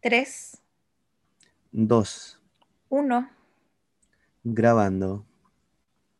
[0.00, 0.62] 3,
[1.72, 2.40] Dos.
[2.88, 3.28] 1.
[4.44, 5.26] Grabando.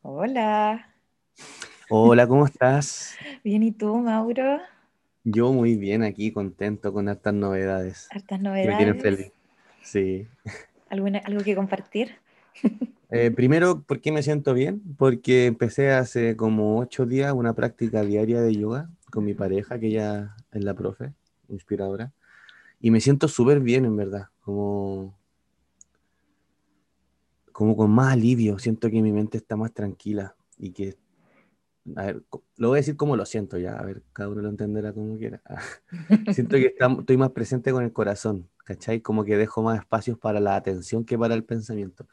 [0.03, 0.95] Hola.
[1.89, 3.15] Hola, ¿cómo estás?
[3.45, 4.58] Bien, ¿y tú, Mauro?
[5.25, 8.09] Yo muy bien aquí, contento con estas novedades.
[8.11, 9.03] Hartas Que me tienen novedades.
[9.03, 9.32] feliz.
[9.83, 10.29] Sí.
[10.91, 12.17] ¿Alguna, ¿Algo que compartir?
[13.11, 14.83] Eh, primero, ¿por qué me siento bien?
[14.99, 19.87] Porque empecé hace como ocho días una práctica diaria de yoga con mi pareja, que
[19.89, 21.12] ella es la profe,
[21.49, 22.12] inspiradora.
[22.81, 24.29] Y me siento súper bien, en verdad.
[24.41, 25.14] Como,
[27.53, 28.59] como con más alivio.
[28.59, 30.96] Siento que mi mente está más tranquila y que
[31.96, 32.23] A ver,
[32.56, 35.16] lo voy a decir como lo siento ya, a ver, cada uno lo entenderá como
[35.18, 35.42] quiera.
[36.30, 39.01] Siento que está- estoy más presente con el corazón, ¿cachai?
[39.01, 42.06] Como que dejo más espacios para la atención que para el pensamiento.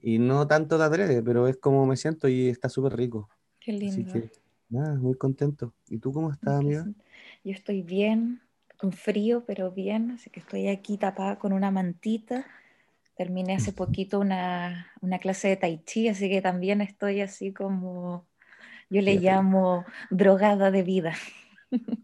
[0.00, 3.28] Y no tanto de adrede, pero es como me siento y está súper rico.
[3.60, 4.12] Qué Así lindo.
[4.12, 4.30] que,
[4.70, 5.74] nada, muy contento.
[5.88, 6.86] ¿Y tú cómo estás, amiga?
[7.44, 8.40] Yo estoy bien,
[8.78, 12.46] con frío, pero bien, así que estoy aquí tapada con una mantita.
[13.16, 18.28] Terminé hace poquito una, una clase de tai chi, así que también estoy así como,
[18.90, 21.14] yo le Qué llamo drogada de vida.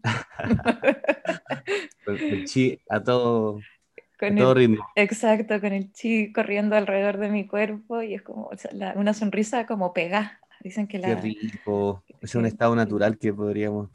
[2.29, 3.61] El chi a todo,
[4.27, 4.85] a todo el, ritmo.
[4.95, 8.93] exacto, con el chi corriendo alrededor de mi cuerpo y es como o sea, la-
[8.95, 10.39] una sonrisa como pegada.
[10.61, 11.15] Dicen que Qué la...
[11.15, 12.03] rico.
[12.21, 13.89] Es un estado natural que podríamos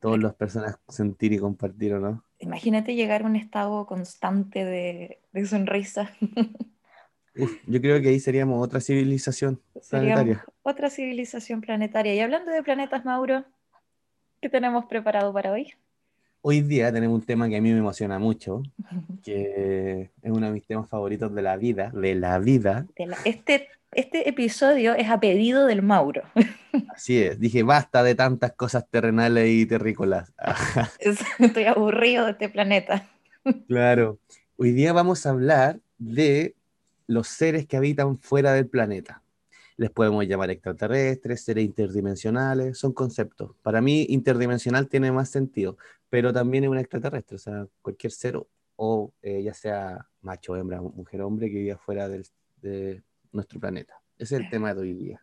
[0.00, 2.24] todas las personas sentir y compartir, ¿o no?
[2.38, 6.10] Imagínate llegar a un estado constante de, de sonrisa.
[7.36, 10.44] Uf, yo creo que ahí seríamos otra civilización Sería planetaria.
[10.62, 12.14] otra civilización planetaria.
[12.14, 13.44] Y hablando de planetas, Mauro,
[14.40, 15.72] ¿qué tenemos preparado para hoy?
[16.42, 18.62] Hoy día tenemos un tema que a mí me emociona mucho,
[19.22, 22.86] que es uno de mis temas favoritos de la vida, de la vida.
[22.96, 26.22] De la- este, este episodio es a pedido del Mauro.
[27.00, 30.34] Así es, dije, basta de tantas cosas terrenales y terrícolas.
[31.38, 33.08] Estoy aburrido de este planeta.
[33.68, 34.18] Claro.
[34.58, 36.56] Hoy día vamos a hablar de
[37.06, 39.22] los seres que habitan fuera del planeta.
[39.78, 43.52] Les podemos llamar extraterrestres, seres interdimensionales, son conceptos.
[43.62, 45.78] Para mí, interdimensional tiene más sentido,
[46.10, 48.38] pero también es un extraterrestre, o sea, cualquier ser,
[48.76, 52.26] o eh, ya sea macho, hembra, mujer, hombre, que viva fuera del-
[52.60, 53.94] de nuestro planeta.
[54.18, 55.22] Ese es el tema de hoy día.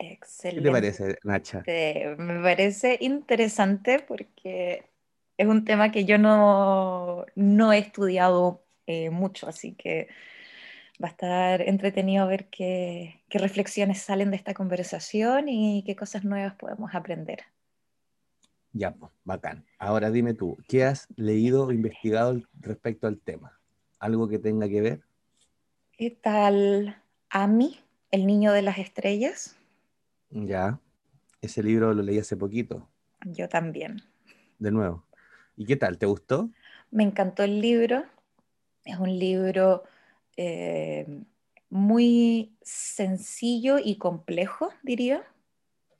[0.00, 0.62] ¿Qué Excelente.
[0.62, 1.62] te parece, Nacha?
[1.66, 4.84] Eh, me parece interesante porque
[5.36, 10.08] es un tema que yo no, no he estudiado eh, mucho, así que
[11.02, 16.24] va a estar entretenido ver qué, qué reflexiones salen de esta conversación y qué cosas
[16.24, 17.40] nuevas podemos aprender.
[18.72, 18.94] Ya,
[19.24, 19.66] bacán.
[19.78, 23.58] Ahora dime tú, ¿qué has leído o investigado respecto al tema?
[23.98, 25.02] ¿Algo que tenga que ver?
[25.92, 27.80] ¿Qué tal Ami,
[28.10, 29.59] el niño de las estrellas?
[30.30, 30.80] Ya,
[31.40, 32.88] ese libro lo leí hace poquito,
[33.24, 34.02] Yo también.
[34.58, 35.04] de nuevo.
[35.56, 35.98] ¿Y qué tal?
[35.98, 36.50] ¿Te gustó?
[36.90, 38.04] Me encantó el libro.
[38.84, 39.82] Es un libro
[40.36, 41.06] eh,
[41.68, 45.24] muy sencillo y complejo, diría,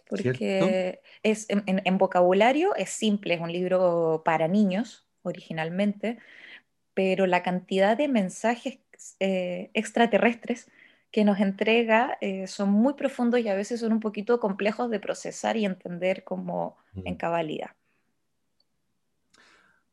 [0.08, 6.18] porque es, en, vocabulario es simple, es un libro para niños originalmente,
[6.94, 8.80] pero la cantidad de mensajes
[9.20, 10.68] eh, extraterrestres
[11.10, 15.00] que nos entrega eh, son muy profundos y a veces son un poquito complejos de
[15.00, 17.16] procesar y entender como en Mm.
[17.16, 17.70] cabalidad.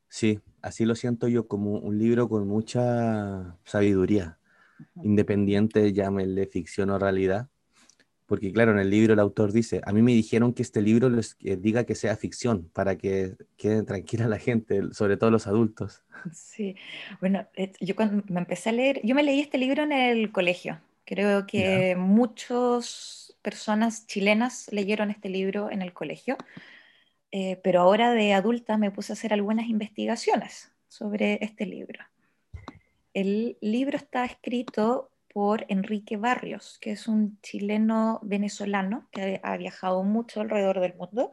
[0.10, 4.38] Sí, así lo siento yo, como un libro con mucha sabiduría,
[5.04, 7.50] independiente, llámenle ficción o realidad.
[8.26, 11.10] Porque claro, en el libro el autor dice, a mí me dijeron que este libro
[11.10, 16.04] les diga que sea ficción, para que quede tranquila la gente, sobre todo los adultos.
[16.34, 16.76] Sí,
[17.22, 20.32] bueno, eh, yo cuando me empecé a leer, yo me leí este libro en el
[20.32, 20.80] colegio.
[21.08, 26.36] Creo que muchas personas chilenas leyeron este libro en el colegio,
[27.32, 32.04] eh, pero ahora de adulta me puse a hacer algunas investigaciones sobre este libro.
[33.14, 39.56] El libro está escrito por Enrique Barrios, que es un chileno venezolano que ha ha
[39.56, 41.32] viajado mucho alrededor del mundo.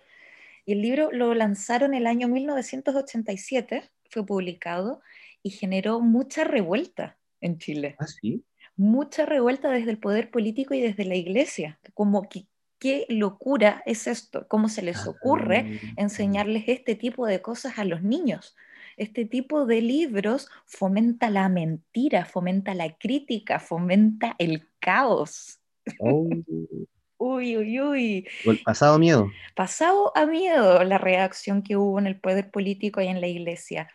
[0.65, 5.03] Y el libro lo lanzaron el año 1987, fue publicado
[5.43, 7.97] y generó mucha revuelta en Chile.
[7.99, 8.45] Ah, sí.
[8.77, 11.79] Mucha revuelta desde el poder político y desde la iglesia.
[11.95, 12.47] Como que
[12.79, 18.03] qué locura es esto, cómo se les ocurre enseñarles este tipo de cosas a los
[18.03, 18.57] niños.
[18.97, 25.61] Este tipo de libros fomenta la mentira, fomenta la crítica, fomenta el caos.
[25.99, 26.29] oh,
[27.17, 28.29] Uy, uy, uy.
[28.45, 29.31] el pasado miedo.
[29.55, 33.89] Pasado a miedo la reacción que hubo en el poder político y en la iglesia.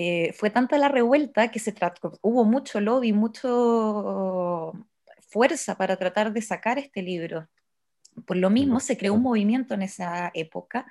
[0.00, 4.72] Eh, fue tanta la revuelta que se trató, hubo mucho lobby, mucho
[5.28, 7.48] fuerza para tratar de sacar este libro.
[8.24, 10.86] Por lo mismo se creó un movimiento en esa época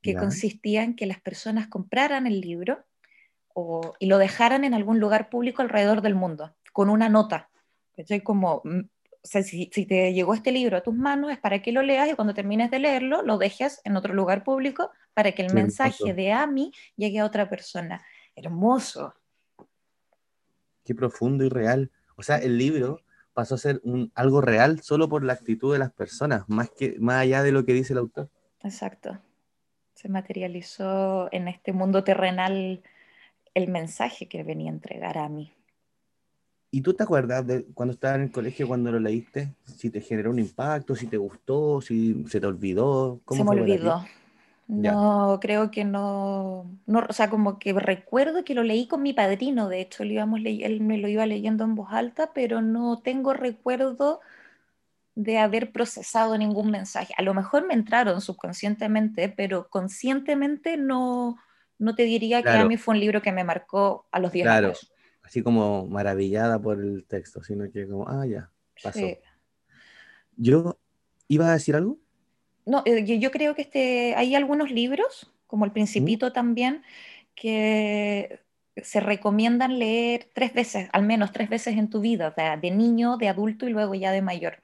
[0.00, 2.84] que consistía en que las personas compraran el libro
[3.98, 7.50] y lo dejaran en algún lugar público alrededor del mundo, con una nota.
[8.22, 8.82] Como, mm,
[9.24, 12.34] si, te llegó este libro a tus manos es para que lo leas y cuando
[12.34, 16.70] termines de leerlo lo dejes en otro lugar público para que el mensaje de Ami
[16.94, 18.00] llegue a otra persona.
[18.36, 19.14] Hermoso.
[20.84, 21.90] Qué profundo y real.
[22.16, 23.00] O sea, el libro
[23.32, 26.96] pasó a ser un, algo real solo por la actitud de las personas, más, que,
[27.00, 28.30] más allá de lo que dice el autor.
[28.62, 29.18] Exacto.
[29.94, 32.82] Se materializó en este mundo terrenal
[33.54, 35.52] el mensaje que venía a entregar a mí.
[36.70, 39.54] ¿Y tú te acuerdas de cuando estabas en el colegio, cuando lo leíste?
[39.64, 43.20] Si te generó un impacto, si te gustó, si se te olvidó.
[43.24, 44.04] ¿Cómo se me olvidó.
[44.66, 49.12] No, creo que no, no, o sea, como que recuerdo que lo leí con mi
[49.12, 53.34] padrino, de hecho, íbamos él me lo iba leyendo en voz alta, pero no tengo
[53.34, 54.20] recuerdo
[55.14, 57.14] de haber procesado ningún mensaje.
[57.16, 61.36] A lo mejor me entraron subconscientemente, pero conscientemente no,
[61.78, 64.44] no te diría que a mí fue un libro que me marcó a los 10
[64.44, 64.66] claro.
[64.68, 64.92] años.
[65.22, 68.50] Así como maravillada por el texto, sino que como, ah, ya,
[68.82, 69.06] pasó.
[70.36, 70.78] Yo,
[71.28, 71.98] ¿iba a decir algo?
[72.66, 76.82] No, eh, yo creo que este, hay algunos libros, como El Principito también,
[77.34, 78.40] que
[78.76, 83.28] se recomiendan leer tres veces, al menos tres veces en tu vida, de niño, de
[83.28, 84.58] adulto y luego ya de mayor.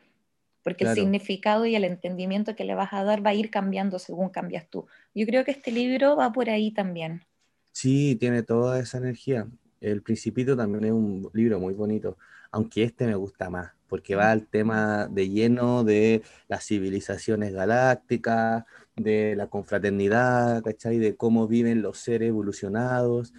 [0.63, 3.99] Porque el significado y el entendimiento que le vas a dar va a ir cambiando
[3.99, 4.87] según cambias tú.
[5.15, 7.25] Yo creo que este libro va por ahí también.
[7.73, 9.47] Sí, tiene toda esa energía.
[9.81, 12.19] El Principito también es un libro muy bonito,
[12.51, 18.65] aunque este me gusta más porque va al tema de lleno de las civilizaciones galácticas,
[18.97, 20.99] de la confraternidad, ¿cachai?
[20.99, 23.35] De cómo viven los seres evolucionados.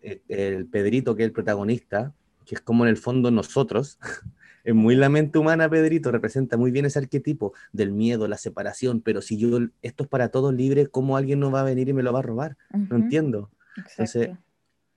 [0.00, 2.14] Eh, el, Pedrito, que es el protagonista,
[2.46, 3.98] que es como en el fondo nosotros,
[4.64, 9.02] es muy la mente humana, Pedrito, representa muy bien ese arquetipo del miedo, la separación,
[9.02, 11.92] pero si yo, esto es para todos libre, ¿cómo alguien no va a venir y
[11.92, 12.56] me lo va a robar?
[12.70, 13.50] No entiendo.
[13.76, 14.30] Entonces,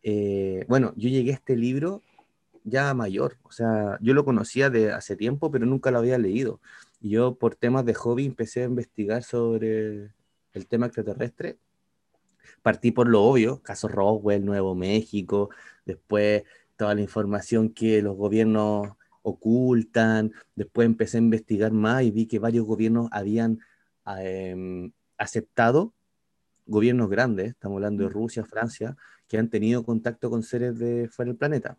[0.03, 2.01] eh, bueno, yo llegué a este libro
[2.65, 3.37] ya mayor.
[3.43, 6.59] O sea, yo lo conocía de hace tiempo, pero nunca lo había leído.
[6.99, 10.11] Y yo por temas de hobby empecé a investigar sobre
[10.53, 11.57] el tema extraterrestre.
[12.61, 15.49] Partí por lo obvio, caso Roswell, Nuevo México,
[15.85, 16.43] después
[16.75, 18.89] toda la información que los gobiernos
[19.21, 23.59] ocultan, después empecé a investigar más y vi que varios gobiernos habían
[24.05, 25.93] em, aceptado,
[26.67, 28.95] gobiernos grandes, estamos hablando de Rusia, Francia,
[29.27, 31.77] que han tenido contacto con seres de fuera del planeta.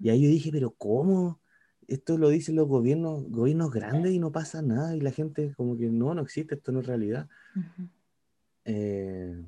[0.00, 1.40] Y ahí yo dije, pero ¿cómo?
[1.86, 4.96] Esto lo dicen los gobiernos, gobiernos grandes y no pasa nada.
[4.96, 7.28] Y la gente como que no, no existe, esto no es realidad.
[8.64, 9.42] Eh,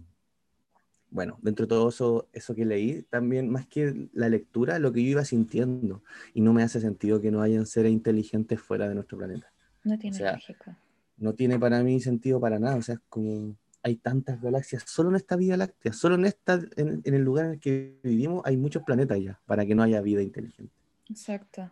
[1.11, 5.05] bueno, dentro de todo eso, eso que leí, también más que la lectura, lo que
[5.05, 6.03] yo iba sintiendo.
[6.35, 9.53] Y no me hace sentido que no hayan seres inteligentes fuera de nuestro planeta.
[9.85, 10.79] No tiene lógica.
[11.19, 12.77] No tiene para mí sentido para nada.
[12.77, 16.61] O sea, es como hay tantas galaxias, solo en esta Vía Láctea, solo en, esta,
[16.77, 20.01] en, el lugar en el que vivimos hay muchos planetas ya, para que no haya
[20.01, 20.73] vida inteligente.
[21.09, 21.71] Exacto.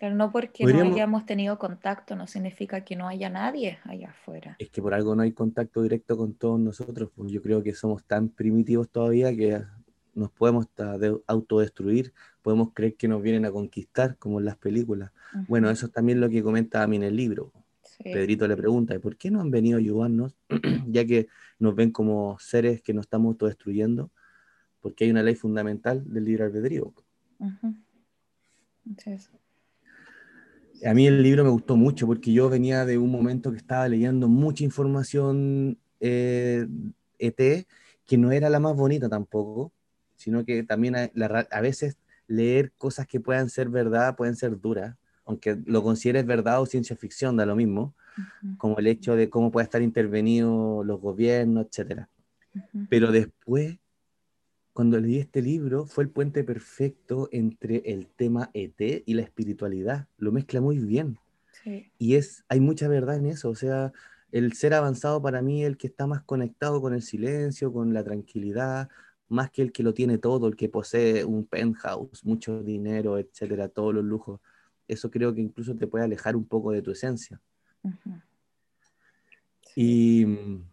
[0.00, 4.54] Pero no porque no hayamos tenido contacto no significa que no haya nadie allá afuera.
[4.60, 7.10] Es que por algo no hay contacto directo con todos nosotros.
[7.16, 9.60] Pues yo creo que somos tan primitivos todavía que
[10.14, 10.66] nos podemos
[11.26, 12.12] autodestruir,
[12.42, 15.12] podemos creer que nos vienen a conquistar, como en las películas.
[15.48, 17.52] Bueno, eso es también lo que comenta a mí en el libro.
[18.02, 20.36] Pedrito le pregunta, ¿por qué no han venido a ayudarnos?
[20.86, 21.28] ya que
[21.58, 24.10] nos ven como seres que nos estamos autodestruyendo,
[24.80, 26.92] porque hay una ley fundamental del libre albedrío.
[30.84, 33.88] A mí el libro me gustó mucho porque yo venía de un momento que estaba
[33.88, 36.68] leyendo mucha información ET, eh,
[37.18, 37.66] e
[38.06, 39.72] que no era la más bonita tampoco,
[40.14, 41.10] sino que también a,
[41.50, 44.97] a veces leer cosas que puedan ser verdad pueden ser duras
[45.28, 47.94] aunque lo consideres verdad o ciencia ficción, da lo mismo,
[48.56, 52.06] como el hecho de cómo puede estar intervenido los gobiernos, etc.
[52.88, 53.76] Pero después,
[54.72, 60.08] cuando leí este libro, fue el puente perfecto entre el tema ET y la espiritualidad.
[60.16, 61.18] Lo mezcla muy bien.
[61.98, 63.50] Y es, hay mucha verdad en eso.
[63.50, 63.92] O sea,
[64.32, 67.92] el ser avanzado para mí es el que está más conectado con el silencio, con
[67.92, 68.88] la tranquilidad,
[69.28, 73.68] más que el que lo tiene todo, el que posee un penthouse, mucho dinero, etcétera,
[73.68, 74.40] todos los lujos
[74.88, 77.40] eso creo que incluso te puede alejar un poco de tu esencia.
[79.76, 80.64] Y mm,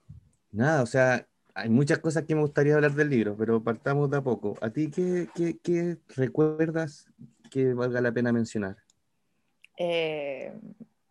[0.51, 4.17] nada, o sea, hay muchas cosas que me gustaría hablar del libro, pero partamos de
[4.17, 4.57] a poco.
[4.61, 5.27] ¿A ti qué,
[5.61, 7.07] qué, recuerdas
[7.51, 8.77] que valga la pena mencionar?
[9.77, 10.53] Eh,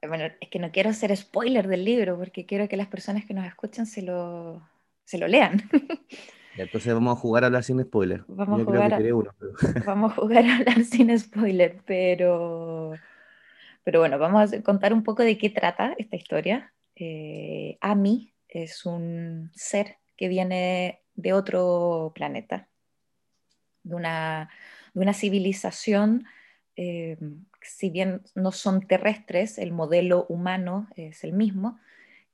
[0.06, 3.34] bueno, es que no quiero hacer spoiler del libro, porque quiero que las personas que
[3.34, 4.62] nos escuchan se lo,
[5.04, 5.62] se lo lean.
[6.56, 8.24] Entonces vamos a jugar a hablar sin spoiler.
[8.28, 8.98] Vamos, a jugar, a...
[9.86, 12.92] vamos a jugar a hablar sin spoiler, pero,
[13.82, 16.72] pero bueno, vamos a contar un poco de qué trata esta historia.
[16.94, 22.68] Eh, Ami es un ser que viene de otro planeta.
[23.82, 24.48] de una,
[24.94, 26.24] de una civilización,
[26.76, 27.18] eh,
[27.60, 31.78] si bien no son terrestres, el modelo humano es el mismo,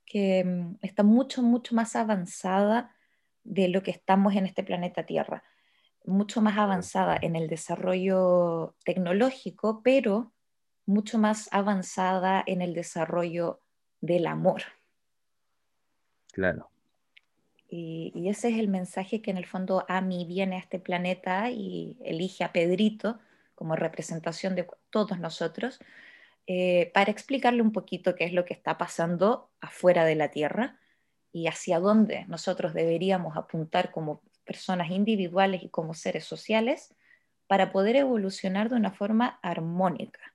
[0.05, 2.95] que mm, está mucho, mucho más avanzada
[3.43, 5.43] de lo que estamos en este planeta Tierra,
[6.05, 10.33] mucho más avanzada en el desarrollo tecnológico, pero
[10.85, 13.61] mucho más avanzada en el desarrollo
[14.01, 14.63] del amor.
[16.31, 16.69] Claro.
[17.69, 21.97] Y, ese es el mensaje que en el fondo Ami viene a este planeta y
[22.03, 23.19] elige a Pedrito
[23.55, 25.79] como representación de todos nosotros
[26.47, 30.80] eh, para explicarle un poquito qué es lo que está pasando afuera de la Tierra
[31.31, 36.93] y hacia dónde nosotros deberíamos apuntar como personas individuales y como seres sociales
[37.47, 40.33] para poder evolucionar de una forma armónica.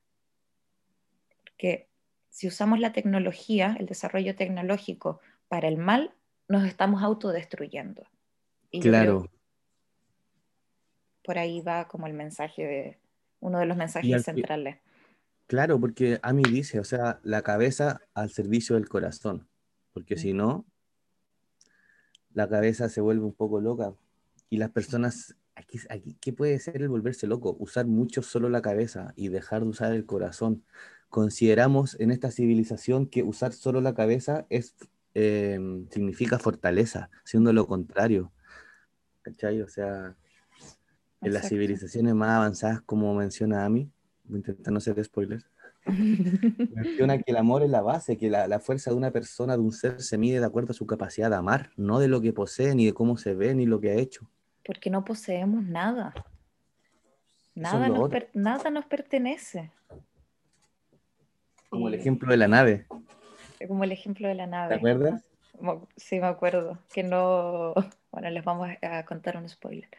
[1.45, 1.89] Porque
[2.29, 6.15] si usamos la tecnología, el desarrollo tecnológico para el mal,
[6.49, 8.07] nos estamos autodestruyendo.
[8.71, 9.31] Y claro.
[11.25, 12.99] Por ahí va como el mensaje de
[13.41, 14.79] uno de los mensajes centrales.
[15.47, 19.49] Claro, porque a mí dice, o sea, la cabeza al servicio del corazón,
[19.93, 20.67] porque si no,
[22.37, 23.93] la cabeza se vuelve un poco loca
[24.49, 27.57] y las personas, aquí, aquí, ¿qué puede ser el volverse loco?
[27.59, 30.63] Usar mucho solo la cabeza y dejar de usar el corazón.
[31.09, 34.77] Consideramos en esta civilización que usar solo la cabeza es
[35.19, 38.31] Em, significa fortaleza, siendo lo contrario.
[39.23, 39.63] ¿Cachai?
[39.63, 40.15] O sea,
[41.23, 43.91] en las civilizaciones más avanzadas, como menciona Ami,
[44.27, 45.47] no hacer spoilers,
[46.75, 49.63] menciona que el amor es la base, que la, la, fuerza de una persona, de
[49.63, 52.33] un ser, se mide de acuerdo a su capacidad de amar, no de lo que
[52.33, 54.29] posee, ni de cómo se ve, ni lo que ha hecho.
[54.65, 56.15] Porque no poseemos nada.
[57.55, 59.71] Nada, nos, nada nos pertenece.
[61.71, 62.87] Como el ejemplo de la nave
[63.67, 64.75] como el ejemplo de la nave.
[64.75, 65.25] ¿Te acuerdas?
[65.97, 66.79] Sí, me acuerdo.
[66.93, 67.75] Que no.
[68.13, 69.91] Bueno, les vamos a contar un spoiler.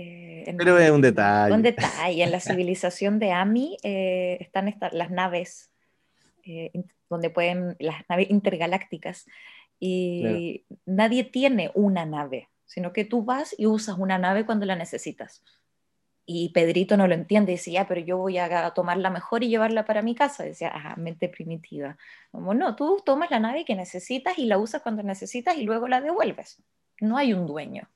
[0.00, 1.54] Eh, Pero es un detalle.
[1.54, 2.22] Un detalle.
[2.22, 5.70] En la civilización de Ami eh, están las naves,
[6.44, 6.70] eh,
[7.08, 9.26] donde pueden, las naves intergalácticas,
[9.78, 14.76] y nadie tiene una nave, sino que tú vas y usas una nave cuando la
[14.76, 15.42] necesitas.
[16.26, 20.02] Y Pedrito no lo entiende, decía, pero yo voy a tomarla mejor y llevarla para
[20.02, 20.44] mi casa.
[20.44, 21.96] Decía, ah, mente primitiva.
[22.30, 25.88] Como no, tú tomas la nave que necesitas y la usas cuando necesitas y luego
[25.88, 26.62] la devuelves.
[27.00, 27.88] No hay un dueño.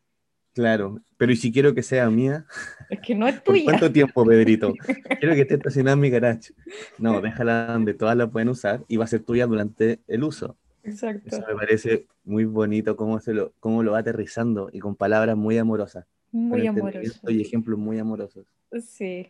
[0.54, 2.46] Claro, pero ¿y si quiero que sea mía?
[2.88, 3.64] Es que no es tuya.
[3.64, 4.72] ¿Por cuánto tiempo, Pedrito?
[5.20, 6.54] quiero que esté estacionada en mi garage.
[6.98, 10.56] No, déjala donde todas la pueden usar y va a ser tuya durante el uso.
[10.84, 11.22] Exacto.
[11.26, 15.36] Eso me parece muy bonito cómo, se lo, cómo lo va aterrizando y con palabras
[15.36, 16.06] muy amorosas.
[16.30, 17.30] Muy amoroso.
[17.30, 18.46] Y ejemplos muy amorosos.
[18.80, 19.28] Sí,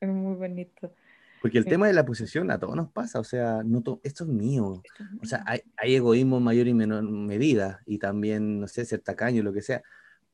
[0.00, 0.92] es muy bonito.
[1.42, 4.30] Porque el tema de la posesión a todos nos pasa, o sea, no esto es
[4.30, 4.82] mío.
[5.22, 9.42] O sea, hay, egoísmo en mayor y menor medida, y también, no sé, ser tacaño,
[9.42, 9.82] lo que sea,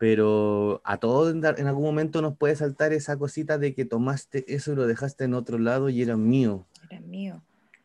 [0.03, 4.73] pero a todos en, algún momento nos puede saltar esa cosita de que tomaste eso
[4.73, 6.67] y lo dejaste en otro lado y era mío.
[6.91, 7.41] Era mío.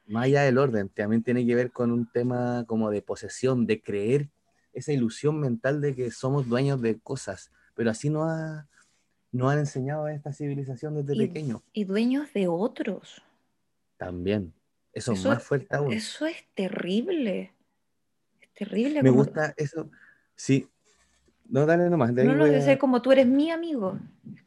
[0.07, 3.83] Más allá del orden, también tiene que ver con un tema como de posesión, de
[3.83, 4.29] creer
[4.73, 8.67] esa ilusión mental de que somos dueños de cosas pero así no ha,
[9.31, 11.61] no han enseñado a esta civilización desde pequeño.
[11.71, 13.21] Y dueños de otros.
[13.95, 14.55] También.
[14.91, 15.93] Eso, es más fuerte aún.
[15.93, 17.53] Eso es terrible.
[18.41, 19.03] Es terrible.
[19.03, 19.91] Me gusta eso.
[20.35, 20.67] Sí.
[21.49, 22.13] No, dale nomás.
[22.13, 22.61] no, no, a...
[22.61, 23.97] ser como tú eres mi amigo.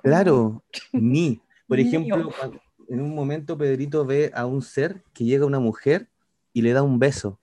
[0.03, 1.41] Claro, ni.
[1.67, 2.31] Por ejemplo,
[2.89, 6.09] en un momento Pedrito ve a un ser que llega a una mujer
[6.53, 7.39] y le da un beso.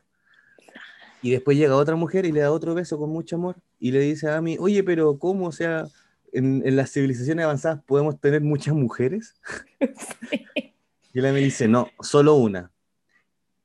[1.21, 3.99] Y después llega otra mujer y le da otro beso con mucho amor y le
[3.99, 5.47] dice a mí, oye, pero ¿cómo?
[5.47, 5.85] O sea,
[6.33, 9.35] en, las civilizaciones avanzadas podemos tener muchas mujeres.
[11.13, 12.71] Y él me dice, no, solo una.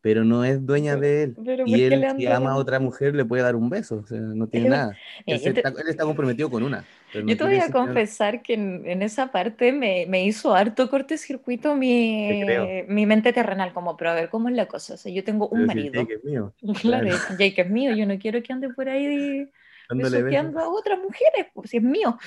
[0.02, 1.36] Pero no es dueña de él.
[1.64, 4.00] y él, si ama a otra mujer, le puede dar un beso.
[4.02, 4.96] O sea, no tiene nada.
[5.26, 6.84] Él, está, comprometido con una.
[7.14, 12.42] Yo te voy a confesar que en, esa parte me, me, hizo harto cortocircuito mi,
[12.88, 14.94] mi mente terrenal, como, pero a ver, ¿cómo es la cosa?
[14.94, 15.92] O sea, yo tengo un marido.
[15.92, 16.52] Jake es mío.
[16.80, 19.48] Claro, Jake es mío, yo no quiero que ande por ahí
[19.90, 22.18] besuqueando a otras mujeres, pues si es mío.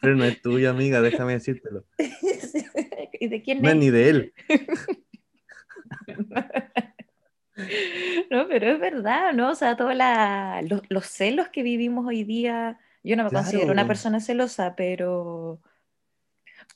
[0.00, 1.84] Pero no es tuyo, amiga, déjame decírtelo.
[3.20, 3.76] ¿Y de quién no es?
[3.76, 4.32] ni de él.
[8.30, 9.50] No, pero es verdad, ¿no?
[9.50, 9.92] O sea, todos
[10.88, 15.60] los, celos que vivimos hoy día, yo no me considero una persona celosa, pero,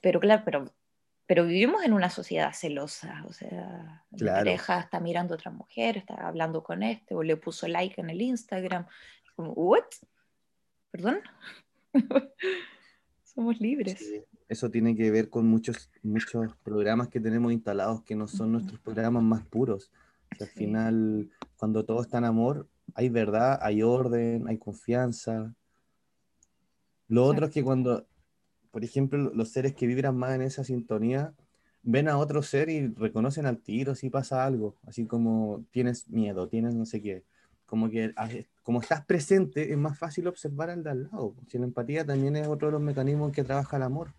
[0.01, 0.75] pero claro, pero,
[1.27, 5.99] pero vivimos en una sociedad celosa, o sea, la pareja está mirando a otra mujer,
[5.99, 8.87] está hablando con este, o le puso like en el Instagram,
[9.37, 9.85] como, ¿what?
[10.91, 11.21] ¿Perdón?
[13.23, 14.25] Somos libres.
[14.53, 18.81] Eso tiene que ver con muchos, muchos programas que tenemos instalados que no son nuestros
[18.81, 19.91] programas más puros
[20.41, 25.55] al final, cuando todo está en amor, hay verdad, hay orden, hay confianza.
[27.09, 28.07] Lo otro es que cuando,
[28.71, 31.35] por ejemplo, los seres que vibran más en esa sintonía,
[31.83, 36.49] ven a otro ser y reconocen al tiro si pasa algo, así como tienes miedo,
[36.49, 37.25] tienes no sé qué.
[37.67, 38.15] Como que
[38.63, 41.35] como estás presente, es más fácil observar al de al lado.
[41.49, 44.13] Si la empatía también es otro de los mecanismos en que trabaja el amor.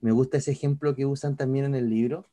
[0.00, 2.28] Me gusta ese ejemplo que usan también en el libro,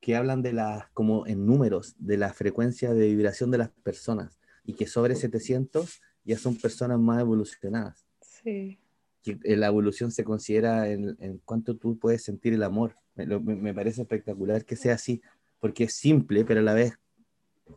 [0.00, 4.38] que hablan de las, como en números, de la frecuencia de vibración de las personas
[4.64, 8.06] y que sobre 700 ya son personas más evolucionadas.
[8.20, 8.78] Sí.
[9.22, 12.96] Que la evolución se considera en, en cuánto tú puedes sentir el amor.
[13.14, 15.22] Me, me, parece espectacular que sea así,
[15.58, 16.98] porque es simple, pero a la vez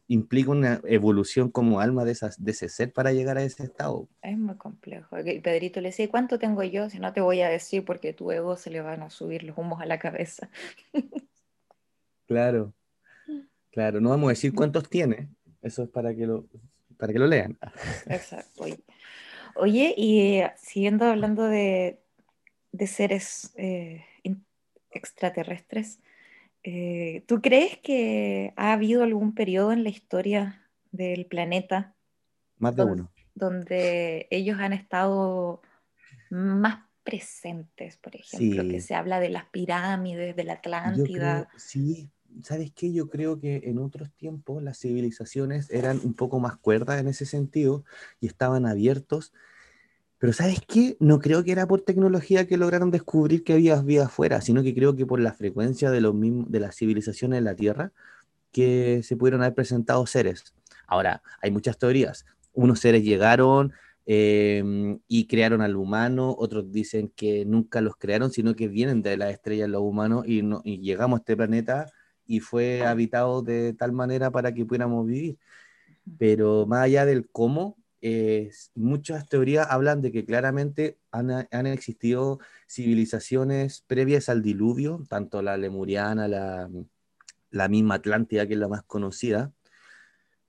[0.08, 4.08] implica una evolución como alma de, esas, de ese ser para llegar a ese estado.
[4.22, 5.16] Es muy complejo.
[5.18, 6.90] Pedrito le decía, ¿cuánto tengo yo?
[6.90, 9.58] Si no te voy a decir porque tu ego se le van a subir los
[9.58, 10.50] humos a la cabeza.
[12.28, 12.74] claro,
[13.72, 14.02] claro.
[14.02, 15.30] No vamos a decir cuántos tiene.
[15.62, 16.48] Eso es para que lo,
[16.98, 17.58] para que lo lean.
[18.08, 18.66] Exacto.
[19.56, 22.00] Oye, y eh, siguiendo hablando de,
[22.72, 24.06] de seres eh,
[24.92, 26.00] extraterrestres,
[26.64, 31.96] eh, ¿tú crees que ha habido algún periodo en la historia del planeta?
[32.58, 33.12] Más de uno.
[33.34, 35.62] Donde ellos han estado
[36.30, 41.50] más presentes, por ejemplo, que se habla de las pirámides, de la Atlántida.
[41.58, 42.12] sí,
[42.44, 42.92] ¿sabes qué?
[42.94, 47.26] Yo creo que en otros tiempos las civilizaciones eran un poco más cuerdas en ese
[47.26, 47.84] sentido
[48.20, 49.34] y estaban abiertos.
[50.20, 50.98] Pero ¿sabes qué?
[51.00, 54.76] No creo que era por tecnología que lograron descubrir que había vida afuera, sino que
[54.76, 57.94] creo que por la frecuencia de, los mismos, de las civilizaciones en la Tierra
[58.52, 60.54] que se pudieron haber presentado seres.
[60.88, 62.26] Ahora, hay muchas teorías.
[62.54, 63.72] Unos seres llegaron,
[64.06, 69.18] em, y crearon al humano, otros dicen que nunca los crearon, sino que vienen de
[69.18, 71.86] las estrellas los humanos y, no, y llegamos a este planeta
[72.26, 75.38] y fue habitado de tal manera para que pudiéramos vivir.
[76.18, 77.78] Pero más allá del cómo,
[78.76, 85.58] muchas teorías hablan de que claramente han, han, existido civilizaciones previas al diluvio, tanto la
[85.58, 86.70] lemuriana, la,
[87.52, 89.52] la misma Atlántida, que es la más conocida,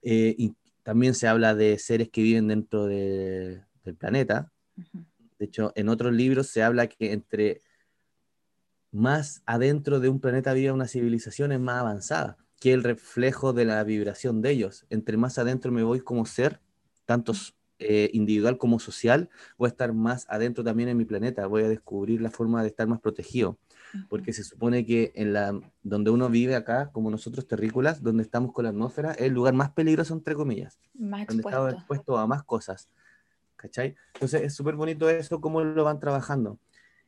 [0.01, 4.51] eh, y también se habla de seres que viven dentro de, del planeta.
[5.37, 7.61] De hecho, en otros libros se habla que entre
[8.91, 13.65] más adentro de un planeta vive una civilización es más avanzada, que el reflejo de
[13.65, 14.85] la vibración de ellos.
[14.89, 16.59] Entre más adentro me voy como ser,
[17.05, 17.33] tanto
[17.83, 21.67] eh, individual como social, voy a estar más adentro también en mi planeta, voy a
[21.69, 23.57] descubrir la forma de estar más protegido.
[24.07, 28.53] Porque se supone que en la, donde uno vive acá, como nosotros terrícolas, donde estamos
[28.53, 30.79] con la atmósfera, es el lugar más peligroso, entre comillas.
[30.93, 32.87] Más donde estamos expuestos a más cosas.
[33.57, 33.95] ¿Cachai?
[34.13, 36.59] Entonces es súper bonito eso, cómo lo van trabajando.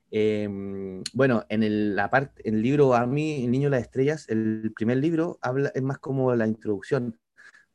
[0.10, 4.28] Em, bueno, en el, la parte, el libro A mí, El Niño de las Estrellas,
[4.28, 7.18] el primer libro habla, es más como la introducción,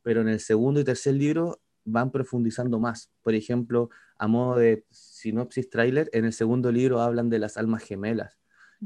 [0.03, 3.11] pero en el segundo y tercer libro van profundizando más.
[3.23, 7.83] Por ejemplo, a modo de sinopsis trailer, en el segundo libro hablan de las almas
[7.83, 8.39] gemelas.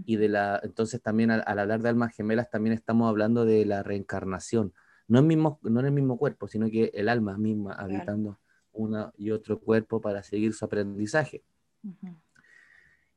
[0.06, 3.82] Y de la, entonces también al, hablar de almas gemelas también estamos hablando de la
[3.82, 4.72] reencarnación.
[5.06, 8.38] No, el mismo, no en el mismo cuerpo, sino que el alma misma habitando
[8.72, 11.44] uno y otro cuerpo para seguir su aprendizaje.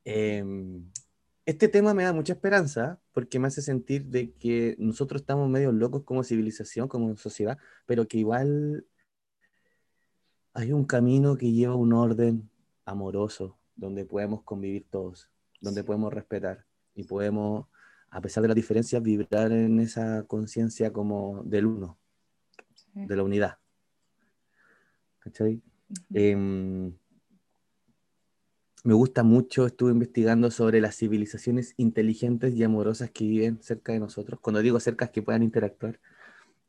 [0.03, 0.91] Em,
[1.45, 5.71] este tema me da mucha esperanza porque me hace sentir de que nosotros estamos medio
[5.71, 8.85] locos como civilización, como sociedad, pero que igual
[10.55, 12.49] hay un camino que lleva un orden
[12.85, 16.65] amoroso donde podemos convivir todos, donde podemos respetar
[16.95, 17.67] y podemos,
[18.09, 21.97] a pesar de las diferencias, vibrar en esa conciencia como del uno,
[22.93, 23.57] de la unidad.
[25.19, 25.61] ¿Cachai?
[26.09, 26.93] me
[28.93, 34.39] gusta mucho, estuve investigando sobre las civilizaciones inteligentes y amorosas que viven cerca de nosotros.
[34.39, 35.99] Cuando digo cerca es que puedan interactuar.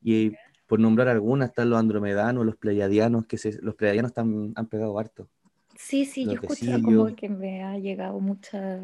[0.02, 0.32] Y
[0.66, 5.28] por nombrar algunas, están los andromedanos, los pleiadianos, que los pleiadianos están, han pegado harto.
[5.76, 8.78] Sí, sí, yo escucho como que me ha llegado mucha...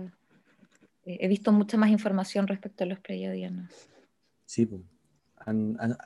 [1.04, 3.72] Eh, he visto mucha más información respecto a los pleiadianos.
[4.44, 4.68] Sí,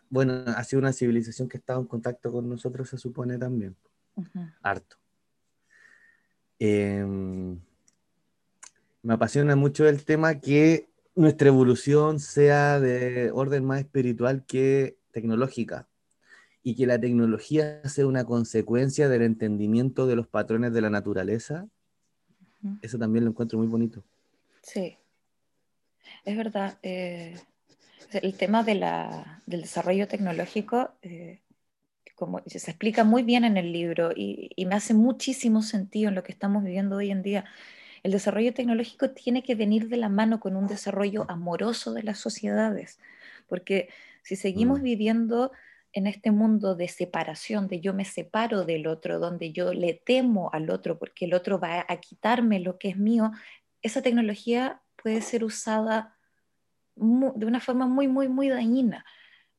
[0.08, 3.76] bueno, ha sido una civilización que ha estado en contacto con nosotros, se supone también.
[4.62, 4.96] Harto.
[6.58, 7.58] Em,
[9.02, 15.88] me apasiona mucho el tema que nuestra evolución sea de orden más espiritual que tecnológica
[16.62, 21.66] y que la tecnología sea una consecuencia del entendimiento de los patrones de la naturaleza.
[22.82, 24.04] Eso también lo encuentro muy bonito.
[24.60, 24.96] Sí,
[26.24, 26.78] es verdad.
[26.82, 27.34] Eh,
[28.12, 31.40] el tema de la, del desarrollo tecnológico eh,
[32.16, 36.24] como se explica muy bien en el libro y, me hace muchísimo sentido en lo
[36.24, 37.44] que estamos viviendo hoy en día.
[38.02, 42.18] El desarrollo tecnológico tiene que venir de la mano con un desarrollo amoroso de las
[42.18, 42.98] sociedades,
[43.48, 43.88] porque
[44.26, 44.82] si seguimos mm.
[44.82, 45.52] viviendo
[45.92, 50.50] en este mundo de separación, de yo me separo del otro, donde yo le temo
[50.52, 53.30] al otro porque el otro va a quitarme lo que es mío,
[53.82, 56.16] esa tecnología puede ser usada
[56.96, 59.04] de una forma muy, muy, muy dañina.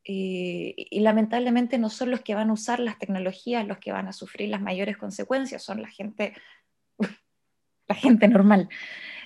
[0.04, 4.08] Eh, y lamentablemente no son los que van a usar las tecnologías los que van
[4.08, 6.34] a sufrir las mayores consecuencias, son la gente,
[7.88, 8.68] la gente normal.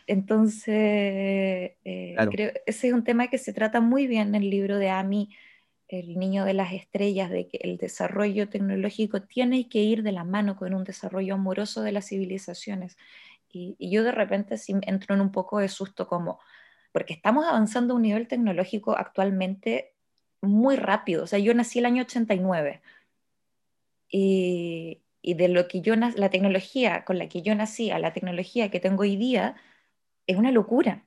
[0.08, 4.78] Entonces, eh, creo, ese es un tema que se trata muy bien en el libro
[4.78, 5.30] de Ami,
[5.88, 10.24] El niño de las estrellas, de que el desarrollo tecnológico tiene que ir de la
[10.24, 12.98] mano con un desarrollo amoroso de las civilizaciones.
[13.50, 16.40] Y, y yo de repente sí entro en un poco de susto como,
[16.92, 19.94] porque estamos avanzando a un nivel tecnológico actualmente
[20.42, 21.24] muy rápido.
[21.24, 22.82] O sea, yo nací el año 89
[24.10, 28.14] y, y de lo que yo la tecnología con la que yo nací a la
[28.14, 29.56] tecnología que tengo hoy día
[30.32, 31.06] es una locura.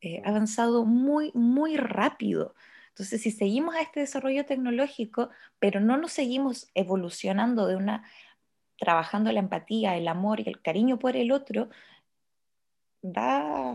[0.00, 2.54] Eh, ha avanzado muy, muy rápido.
[2.90, 8.04] Entonces, si seguimos a este desarrollo tecnológico, pero no nos seguimos evolucionando de una,
[8.78, 11.68] trabajando la empatía, el amor y el cariño por el otro,
[13.02, 13.72] da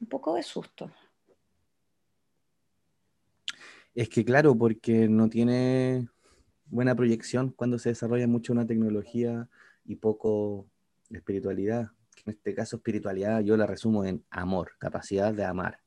[0.00, 0.90] un poco de susto.
[3.94, 6.08] Es que claro, porque no tiene
[6.66, 9.48] buena proyección cuando se desarrolla mucho una tecnología
[9.84, 10.66] y poco
[11.10, 11.90] espiritualidad.
[12.24, 15.80] En este caso, espiritualidad yo la resumo en amor, capacidad de amar.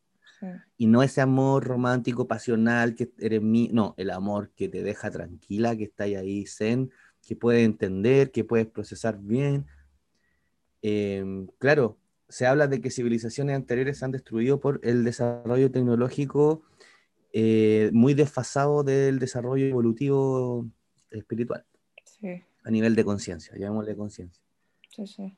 [0.77, 5.09] Y no ese amor romántico, pasional, que eres mí, no, el amor que te deja
[5.09, 6.91] tranquila, que está ahí zen,
[7.25, 9.65] que puedes entender, que puedes procesar bien.
[10.81, 11.97] Em, claro,
[12.29, 16.63] se habla de que civilizaciones anteriores se han destruido por el desarrollo tecnológico
[17.33, 20.67] eh, muy desfasado del desarrollo evolutivo
[21.11, 21.65] espiritual.
[22.63, 24.43] A nivel de conciencia, llamémosle conciencia.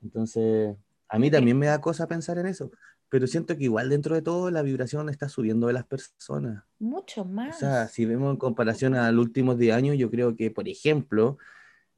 [0.01, 0.75] Entonces,
[1.09, 2.71] a mí también me da cosa pensar en eso,
[3.09, 6.63] pero siento que igual dentro de todo la vibración está subiendo de las personas.
[6.79, 7.55] Mucho más.
[7.55, 10.67] O sea, si vemos en comparación a los últimos 10 años, yo creo que, por
[10.67, 11.37] ejemplo,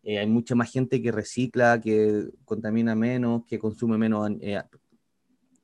[0.03, 4.61] eh, hay mucha más gente que recicla, que contamina menos, que consume menos eh,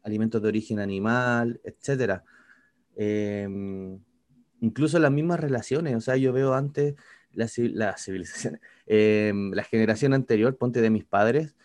[0.03, 2.23] alimentos de origen animal, etcétera.
[2.95, 3.47] Eh,
[4.61, 6.95] incluso las mismas relaciones, o sea, yo veo antes
[7.31, 11.55] la, la civilización, em, la generación anterior, ponte de mis padres,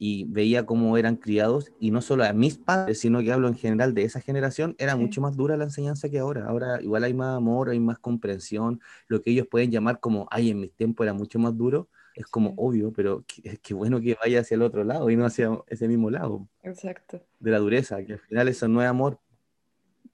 [0.00, 3.54] y veía cómo eran criados, y no solo a mis padres, sino que hablo en
[3.54, 6.46] general de esa generación, era mucho más dura la enseñanza que ahora.
[6.48, 10.50] Ahora igual hay más amor, hay más comprensión, lo que ellos pueden llamar como, ay,
[10.50, 14.16] en mis tiempos era mucho más duro, es como obvio, pero qué, qué, bueno que
[14.20, 16.48] vaya hacia el otro lado y no hacia ese mismo lado.
[16.64, 17.22] Exacto.
[17.38, 19.20] De la dureza, que al final eso no es amor.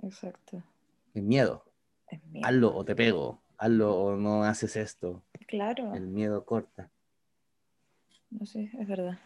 [0.03, 0.63] Exacto.
[1.15, 1.67] Es miedo
[2.43, 5.23] hazlo o te pego, hazlo o no haces esto.
[5.47, 5.95] Claro.
[5.95, 6.91] El miedo corta.
[8.31, 9.19] No sé, es verdad.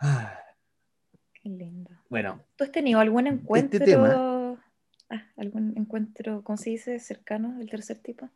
[0.00, 0.38] Ah.
[1.34, 1.90] Qué lindo.
[2.08, 2.42] Bueno.
[2.56, 4.58] ¿Tú has tenido algún este encuentro,
[5.10, 8.30] ah, algún encuentro, ¿cómo se dice, cercano del tercer tipo?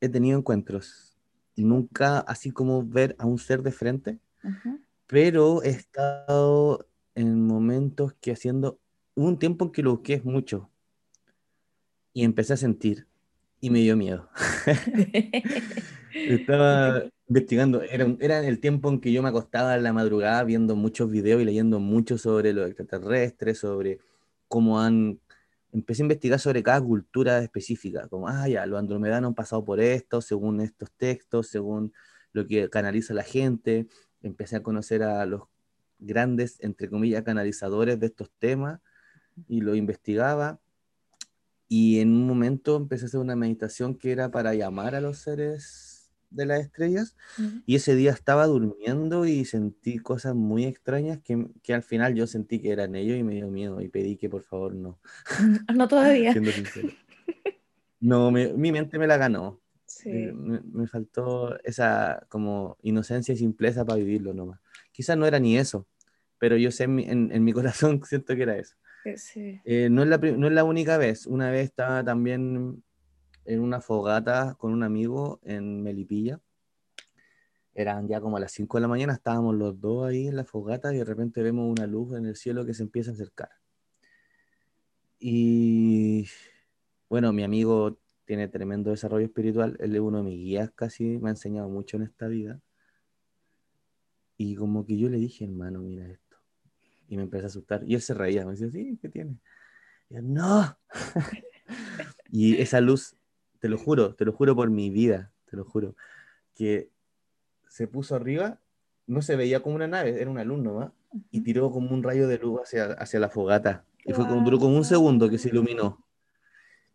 [0.00, 1.16] He tenido encuentros.
[1.56, 4.18] Nunca así como ver a un ser de frente,
[5.06, 8.78] pero he estado en momentos que haciendo,
[9.14, 10.70] hubo un tiempo en que lo busqué mucho,
[12.12, 13.06] y empecé a sentir
[13.60, 14.30] y me dio miedo.
[16.12, 20.76] Estaba investigando, era, era el tiempo en que yo me acostaba en la madrugada viendo
[20.76, 24.00] muchos videos y leyendo mucho sobre los extraterrestres, sobre
[24.48, 25.20] cómo han...
[25.72, 29.80] Empecé a investigar sobre cada cultura específica, como, ah, ya, los andromedanos han pasado por
[29.80, 31.92] esto, según estos textos, según
[32.32, 33.86] lo que canaliza la gente.
[34.22, 35.42] Empecé a conocer a los
[35.98, 38.80] grandes, entre comillas, canalizadores de estos temas
[39.48, 40.60] y lo investigaba
[41.68, 45.18] y en un momento empecé a hacer una meditación que era para llamar a los
[45.18, 45.85] seres
[46.30, 47.16] de las estrellas.
[47.66, 52.26] Y ese día estaba durmiendo y sentí cosas muy extrañas que, que, al final yo
[52.26, 54.98] sentí que eran ellos y me dio miedo y pedí que por favor no.
[55.74, 56.34] No todavía.
[58.00, 59.60] no, mi mente me la ganó.
[59.86, 60.10] Sí.
[60.10, 64.60] Eh, me, me, faltó esa como inocencia y simpleza para vivirlo nomás.
[64.90, 65.86] Quizás no era ni eso,
[66.38, 68.76] pero yo sé en, en, en mi corazón siento que era eso.
[69.64, 71.26] Eh, no, es la, no es la única vez.
[71.26, 72.82] Una vez estaba también
[73.46, 76.40] en una fogata con un amigo en Melipilla.
[77.74, 80.44] Eran ya como a las 5 de la mañana, estábamos los dos ahí en la
[80.44, 83.50] fogata y de repente vemos una luz en el cielo que se empieza a acercar.
[85.18, 86.26] Y
[87.08, 91.28] bueno, mi amigo tiene tremendo desarrollo espiritual, él es uno de mis guías casi, me
[91.28, 92.60] ha enseñado mucho en esta vida.
[94.38, 96.26] Y como que yo le dije, hermano, mira esto
[97.08, 97.82] y me empecé a asustar.
[97.86, 99.38] Y él se reía, me decía, sí, ¿qué tiene?
[100.08, 100.78] Y yo, no.
[102.30, 103.16] y esa luz,
[103.60, 105.94] te lo juro, te lo juro por mi vida, te lo juro,
[106.54, 106.90] que
[107.68, 108.58] se puso arriba,
[109.06, 110.92] no se veía como una nave, era un alumno, ¿va?
[111.30, 113.84] Y tiró como un rayo de luz hacia, hacia la fogata.
[114.04, 116.04] Y fue como, duró como un segundo que se iluminó.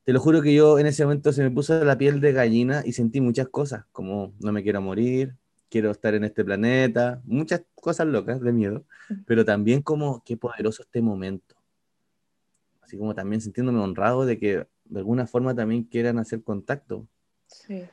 [0.04, 2.84] te lo juro que yo en ese momento se me puso la piel de gallina
[2.86, 5.36] y sentí muchas cosas, como no me quiero morir,
[5.70, 8.86] quiero estar en este planeta, muchas cosas locas de miedo,
[9.26, 11.56] pero también como qué poderoso este momento.
[12.82, 17.08] Así como también sintiéndome honrado de que de alguna forma también quieran hacer contacto.
[17.48, 17.84] Sí.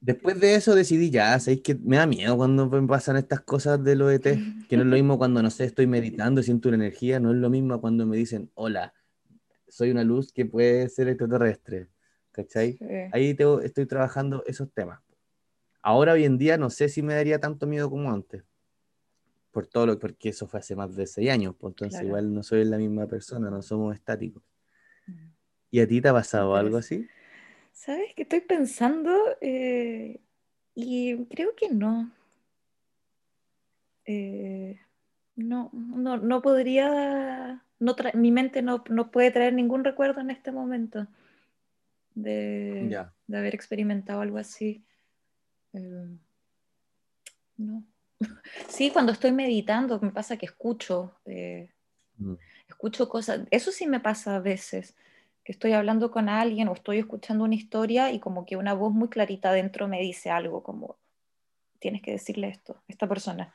[0.00, 3.82] Después de eso decidí ya, sabéis que me da miedo cuando me pasan estas cosas
[3.82, 4.22] de los ET,
[4.68, 7.36] que no es lo mismo cuando, no sé, estoy meditando, siento una energía, no es
[7.38, 8.94] lo mismo cuando me dicen, hola,
[9.66, 11.88] soy una luz que puede ser extraterrestre,
[12.30, 12.78] ¿cachai?
[13.12, 15.00] Ahí estoy trabajando esos temas.
[15.82, 18.44] Ahora, hoy en día, no sé si me daría tanto miedo como antes,
[19.50, 22.44] por todo lo porque eso fue hace más de seis años, pues entonces igual no
[22.44, 24.44] soy la misma persona, no somos estáticos.
[25.70, 27.06] ¿Y a ti te ha pasado algo así?
[27.72, 29.12] ¿Sabes que estoy pensando?
[29.40, 30.20] Eh,
[30.74, 32.10] y creo que no.
[34.04, 34.78] Eh,
[35.34, 41.06] no, no, no podría, no mi mente no, puede traer ningún recuerdo en este momento
[42.14, 42.96] de,
[43.28, 44.84] haber experimentado algo así.
[45.72, 46.08] Eh,
[47.56, 47.84] no.
[48.68, 52.32] Sí, cuando estoy meditando, me pasa que escucho, mm.
[52.68, 54.96] escucho cosas, eso sí me pasa a veces
[55.46, 58.92] que estoy hablando con alguien o estoy escuchando una historia y como que una voz
[58.92, 60.96] muy clarita dentro me dice algo como,
[61.78, 63.54] tienes que decirle esto a esta persona.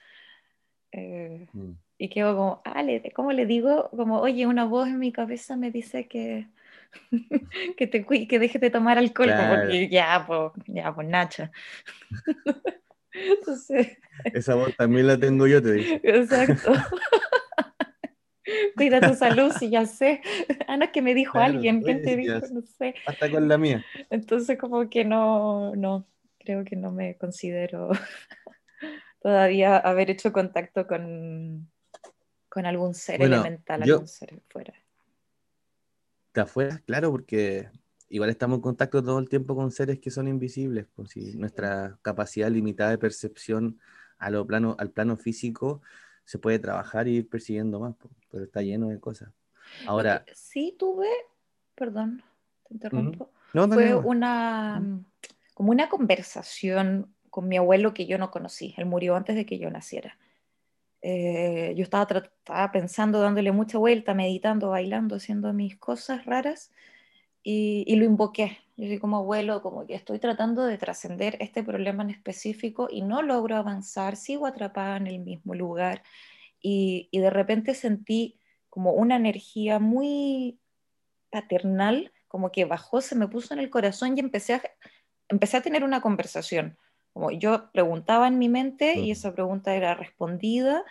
[0.93, 1.71] Eh, mm.
[1.97, 2.81] Y quedo como, ah,
[3.13, 3.89] ¿cómo le digo?
[3.89, 6.47] Como, oye, una voz en mi cabeza me dice que,
[7.77, 11.51] que, te, que dejes de tomar alcohol, como ya, pues, ya, pues, Nacha.
[13.11, 13.97] Entonces,
[14.33, 15.99] Esa voz también la tengo yo, te digo.
[16.03, 16.71] Exacto.
[18.75, 20.21] Cuida tu salud, si ya sé.
[20.67, 22.39] Ana, que me dijo alguien, ¿quién te dijo?
[22.51, 22.95] No sé.
[23.05, 23.85] Hasta con la mía.
[24.09, 26.05] Entonces, como que no, no,
[26.39, 27.91] creo que no me considero
[29.21, 31.69] todavía haber hecho contacto con,
[32.49, 34.73] con algún ser elemental, algún ser fuera.
[36.33, 37.69] De afuera, claro, porque
[38.07, 41.35] igual estamos en contacto todo el tiempo con seres que son invisibles, por pues si
[41.37, 43.79] nuestra capacidad limitada de percepción
[44.17, 45.81] a lo plano, al plano físico
[46.25, 47.95] se puede trabajar y ir persiguiendo más,
[48.29, 49.29] pero está lleno de cosas.
[49.85, 50.25] Ahora.
[50.33, 51.07] Sí, tuve,
[51.75, 52.23] perdón,
[52.67, 53.29] te interrumpo.
[53.51, 54.81] Fue una,
[55.53, 58.73] como una conversación con mi abuelo que yo no conocí.
[58.77, 60.17] Él murió antes de que yo naciera.
[61.01, 66.71] Eh, yo estaba, estaba, pensando, dándole mucha vuelta, meditando, bailando, haciendo mis cosas raras
[67.43, 68.59] y, y lo invoqué.
[68.81, 73.03] Yo soy como abuelo, como que estoy tratando de trascender este problema en específico y
[73.03, 76.01] no logro avanzar, sigo atrapada en el mismo lugar
[76.59, 78.39] y, y de repente sentí
[78.71, 80.59] como una energía muy
[81.29, 84.63] paternal, como que bajó, se me puso en el corazón y empecé a,
[85.27, 86.79] empecé a tener una conversación.
[87.13, 90.83] Como yo preguntaba en mi mente y esa pregunta era respondida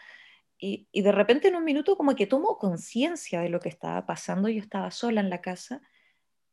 [0.61, 4.07] y, y de repente en un minuto como que tomo conciencia de lo que estaba
[4.07, 5.83] pasando, yo estaba sola en la casa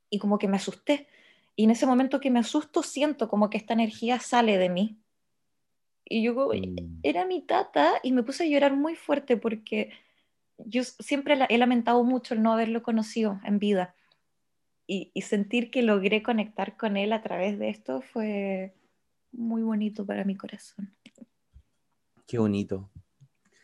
[0.09, 1.07] y como que me asusté
[1.57, 5.01] y en ese momento que me asusto, siento como que esta energía sale de mí.
[6.05, 6.99] Y yo, mm.
[7.01, 9.89] era mi tata y me puse a llorar muy fuerte porque
[10.59, 13.95] yo siempre he lamentado mucho el no haberlo conocido en vida.
[14.85, 18.73] Y, y, sentir que logré conectar con él a través de esto fue
[19.33, 20.95] muy bonito para mi corazón.
[22.25, 22.89] Qué bonito.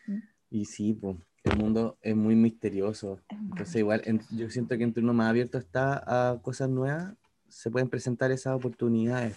[0.06, 0.18] ¿Mm?
[0.50, 3.20] Y sí, pues, el mundo es muy misterioso.
[3.30, 4.02] Entonces, igual,
[4.32, 6.02] yo siento que entre uno más abierto está
[6.32, 7.14] a cosas nuevas,
[7.54, 9.36] se pueden presentar esas oportunidades.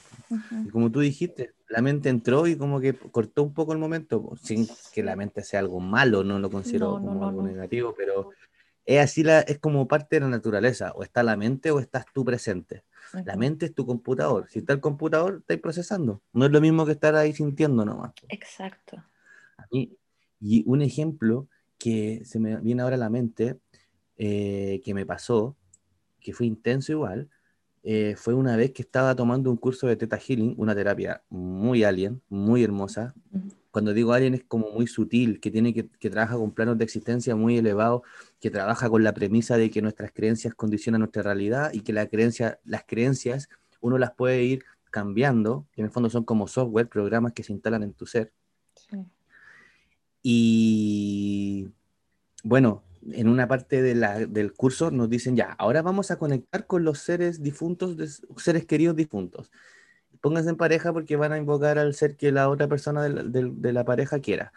[0.65, 4.33] Y como tú dijiste, la mente entró y como que cortó un poco el momento,
[4.41, 8.31] sin que la mente sea algo malo, no lo considero como algo negativo, pero
[8.85, 12.05] es así, la, es como parte de la naturaleza, o está la mente o estás
[12.11, 12.83] tú presente.
[13.23, 16.85] La mente es tu computador, si está el computador, estáis procesando, no es lo mismo
[16.85, 18.13] que estar ahí sintiendo nomás.
[18.29, 19.03] Exacto.
[19.71, 23.59] y un ejemplo que se me viene ahora a la mente,
[24.17, 25.55] eh, que me pasó,
[26.19, 27.29] que fue intenso igual,
[27.89, 31.85] eh, fue una vez que estaba tomando un curso de Theta Healing, una terapia muy
[31.85, 33.15] alien, muy hermosa.
[33.71, 36.83] Cuando digo alien es como muy sutil, que tiene que, que trabaja con planos de
[36.83, 38.01] existencia muy elevados,
[38.41, 42.07] que trabaja con la premisa de que nuestras creencias condicionan nuestra realidad y que la
[42.07, 43.47] creencia, las creencias
[43.79, 47.53] uno las puede ir cambiando, que en el fondo son como software, programas que se
[47.53, 48.33] instalan en tu ser.
[50.21, 51.69] Y
[52.43, 56.99] bueno, en una parte del curso nos dicen ya, ahora vamos a conectar con los
[56.99, 59.51] seres difuntos, seres queridos difuntos.
[60.21, 63.85] Pónganse en pareja porque van a invocar al ser que la otra persona de la,
[63.85, 64.51] pareja quiera.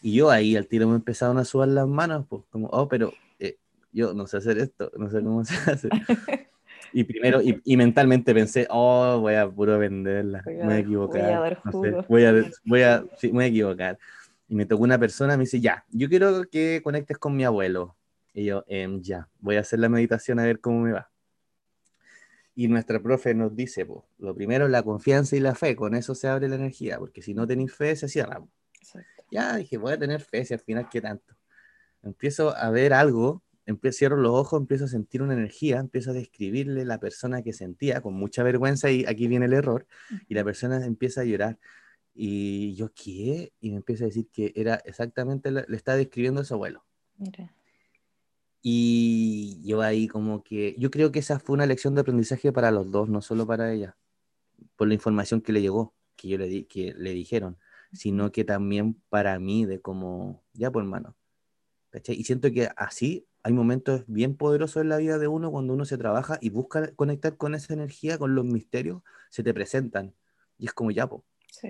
[0.00, 3.12] Y yo ahí al tiro me empezaron a sudar las manos, pues como, oh, pero
[3.38, 3.56] eh,
[3.92, 5.88] yo no sé hacer esto, no sé cómo se hace.
[6.94, 11.58] Y primero, y, mentalmente pensé, oh, voy a puro venderla, voy a, equivocar.
[12.06, 13.98] Voy a, voy a, sí, voy a equivocar
[14.52, 17.96] y me tocó una persona, me dice, ya, yo quiero que conectes con mi abuelo.
[18.34, 21.10] Y yo, em, ya, voy a hacer la meditación a ver cómo me va.
[22.54, 26.14] Y nuestra profe nos dice, pues, lo primero la confianza y la fe, con eso
[26.14, 28.44] se abre la energía, porque si no tenéis fe, se cierra.
[29.30, 31.34] Ya dije, voy a tener fe, si al final, ¿qué tanto?
[32.02, 36.12] Empiezo a ver algo, empiezo, cierro los ojos, empiezo a sentir una energía, empiezo a
[36.12, 39.86] describirle la persona que sentía con mucha vergüenza, y aquí viene el error,
[40.28, 41.58] y la persona empieza a llorar.
[42.14, 43.52] Y yo, ¿qué?
[43.60, 46.84] Y me empieza a decir que era exactamente, le está describiendo a su abuelo.
[47.16, 47.54] Mira.
[48.62, 52.70] Y yo ahí como que, yo creo que esa fue una lección de aprendizaje para
[52.70, 53.96] los dos, no solo para ella,
[54.76, 57.58] por la información que le llegó, que yo le, di, que le dijeron,
[57.92, 61.16] sino que también para mí de como, ya por pues, hermano.
[62.06, 65.84] Y siento que así hay momentos bien poderosos en la vida de uno cuando uno
[65.84, 70.14] se trabaja y busca conectar con esa energía, con los misterios, se te presentan.
[70.56, 71.08] Y es como ya,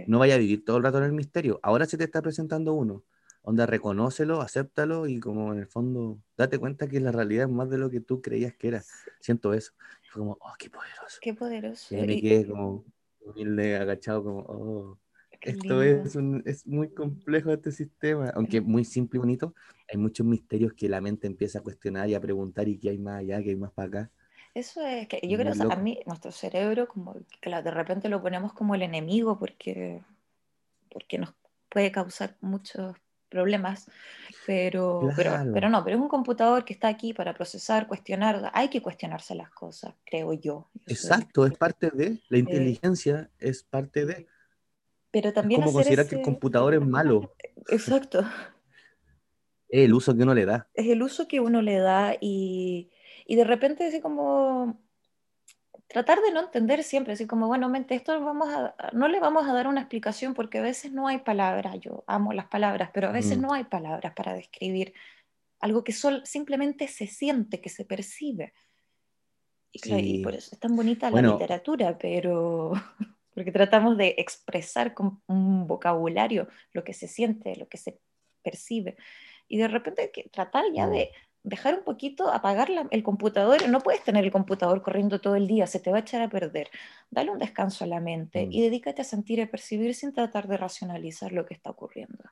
[0.06, 1.60] no vaya a vivir todo el rato en el misterio.
[1.62, 3.04] Ahora se te está presentando uno
[3.42, 7.68] onda, reconócelo, acéptalo y como en el fondo, date cuenta que la realidad es más
[7.68, 8.82] de lo que tú creías que era.
[9.20, 9.72] Siento eso.
[10.10, 11.18] fue como, oh, qué poderoso.
[11.20, 11.94] Qué poderoso.
[11.94, 12.84] Y me quedé como
[13.20, 14.98] humilde, agachado, como, oh,
[15.40, 18.30] esto es, es muy complejo este sistema.
[18.30, 19.54] Aunque muy simple y bonito,
[19.92, 22.98] hay muchos misterios que la mente empieza a cuestionar y a preguntar y qué hay
[22.98, 24.10] más allá, qué hay más para acá.
[24.54, 28.20] Eso es que yo creo que a mí, nuestro cerebro, como que de repente lo
[28.20, 30.02] ponemos como el enemigo porque,
[30.90, 31.34] porque nos
[31.70, 32.94] puede causar muchos
[33.30, 33.90] problemas,
[34.46, 38.68] pero, pero, pero, no, pero es un computador que está aquí para procesar, cuestionar, hay
[38.68, 40.68] que cuestionarse las cosas, creo yo.
[40.86, 44.26] Exacto, es parte de, la eh, inteligencia es parte de.
[45.10, 45.62] Pero también...
[45.62, 47.34] Es como considerar que el computador es malo.
[47.70, 48.20] Exacto.
[49.68, 50.68] Es el uso que uno le da.
[50.74, 52.90] Es el uso que uno le da y,
[53.26, 54.78] y de repente así como
[55.92, 59.46] tratar de no entender siempre, así como, bueno, mente, esto vamos a, no le vamos
[59.46, 63.08] a dar una explicación porque a veces no hay palabras, yo amo las palabras, pero
[63.08, 63.42] a veces mm.
[63.42, 64.94] no hay palabras para describir
[65.60, 68.54] algo que sol, simplemente se siente, que se percibe.
[69.70, 72.72] Y, por eso es tan bonita la literatura, pero
[73.34, 78.00] porque tratamos de expresar con un vocabulario lo que se siente, lo que se
[78.42, 78.96] percibe.
[79.46, 83.68] Y de repente que tratar ya de mm dejar un poquito, apagar el computador.
[83.68, 86.28] No puedes tener el computador corriendo todo el día, se te va a echar a
[86.28, 86.68] perder.
[87.10, 88.62] Dale un descanso a la mente y mm.
[88.62, 92.24] dedícate a sentir y percibir sin tratar de racionalizar lo que está ocurriendo.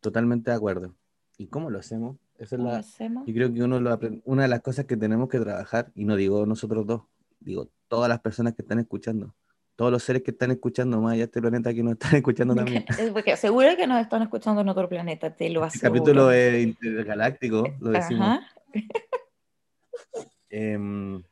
[0.00, 0.94] Totalmente de acuerdo.
[1.36, 2.16] ¿Y cómo lo hacemos?
[2.38, 3.26] Esa es la, hacemos?
[3.26, 6.16] Yo creo que uno lo una de las cosas que tenemos que trabajar, y no
[6.16, 7.02] digo nosotros dos,
[7.38, 9.34] digo todas las personas que están escuchando,
[9.80, 12.54] todos los seres que están escuchando más allá de este planeta que nos están escuchando
[12.54, 12.84] también.
[13.14, 15.94] Porque seguro que nos están escuchando en otro planeta, te lo aseguro.
[15.94, 18.40] El capítulo es intergaláctico, lo decimos.
[20.50, 21.22] Em,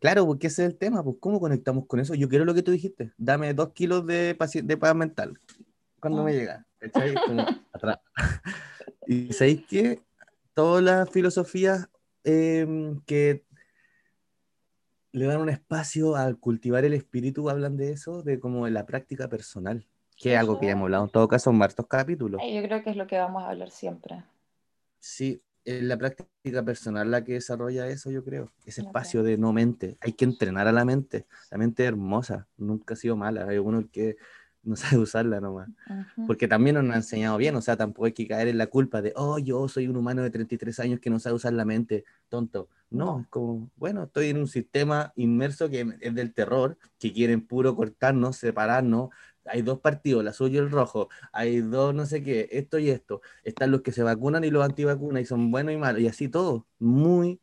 [0.00, 2.14] claro, porque ese es el tema, pues ¿cómo conectamos con eso?
[2.14, 5.38] Yo quiero lo que tú dijiste, dame dos kilos de, de paz mental.
[6.00, 6.34] cuando me ah.
[6.34, 6.66] llega?
[7.72, 7.98] atrás.
[9.06, 10.00] y sabéis que
[10.54, 11.88] todas las filosofías
[12.24, 13.44] em, que
[15.12, 19.28] le dan un espacio al cultivar el espíritu, hablan de eso, de como la práctica
[19.28, 22.40] personal, que es algo que ya hemos hablado en todo caso en varios capítulos.
[22.42, 24.24] Yo creo que es lo que vamos a hablar siempre.
[24.98, 28.52] Sí, es la práctica personal la que desarrolla eso, yo creo.
[28.64, 29.96] Ese espacio de no mente.
[30.00, 31.26] Hay que entrenar a la mente.
[31.50, 33.46] La mente es hermosa, nunca ha sido mala.
[33.46, 34.16] Hay uno que
[34.62, 35.68] no sabe usarla nomás.
[36.26, 39.02] Porque también nos ha enseñado bien, o sea, tampoco hay que caer en la culpa
[39.02, 42.04] de, oh, yo soy un humano de 33 años que no sabe usar la mente,
[42.28, 42.68] tonto.
[42.90, 47.46] No, es como, bueno, estoy en un sistema inmerso que es del terror, que quieren
[47.46, 49.10] puro cortarnos, separarnos.
[49.44, 51.08] Hay dos partidos, el azul y el rojo.
[51.32, 53.22] Hay dos, no sé qué, esto y esto.
[53.42, 56.00] Están los que se vacunan y los antivacunas y son buenos y malos.
[56.00, 56.66] Y así todo.
[56.78, 57.40] Muy,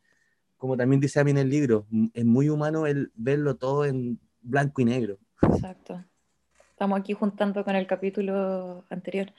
[0.56, 4.18] como también dice a mí en el libro, es muy humano el verlo todo en
[4.40, 5.18] blanco y negro.
[5.42, 6.04] Exacto.
[6.80, 9.30] Estamos aquí juntando con el capítulo anterior.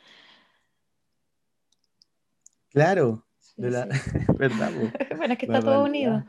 [2.69, 3.25] Claro,
[3.57, 3.89] ¿verdad?
[5.17, 6.23] bueno, es que está todo unido.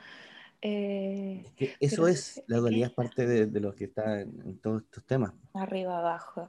[0.63, 1.45] Eh,
[1.81, 5.35] eso es, la dualidad es parte de, lo que está en, todos estos temas.
[5.53, 6.49] Arriba, abajo.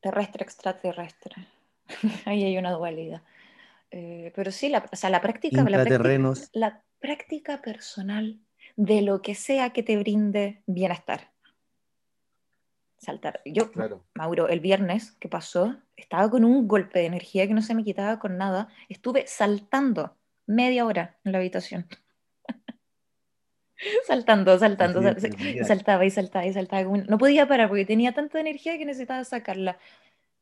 [0.00, 1.48] Terrestre, extraterrestre.
[2.26, 3.22] Ahí hay una dualidad.
[3.90, 8.38] Eh, pero sí, la, o sea, la práctica, la práctica, la práctica personal
[8.76, 11.31] de lo que sea que te brinde bienestar.
[13.02, 13.40] Saltar.
[13.44, 13.68] Yo,
[14.14, 17.82] Mauro, el viernes que pasó, estaba con un golpe de energía que no se me
[17.82, 18.68] quitaba con nada.
[18.88, 21.88] Estuve saltando media hora en la habitación.
[24.06, 25.02] saltando, saltando,
[25.64, 26.96] saltaba y saltaba y saltaba.
[27.08, 29.78] No podía parar porque tenía tanta energía que necesitaba sacarla.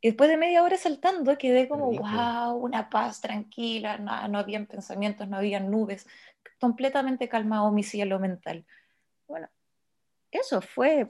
[0.02, 4.66] Y después de media hora saltando quedé como, wow, una paz tranquila, no, no habían
[4.66, 6.06] pensamientos, no había nubes,
[6.60, 8.66] completamente calmado mi cielo mental.
[10.30, 11.06] Eso fue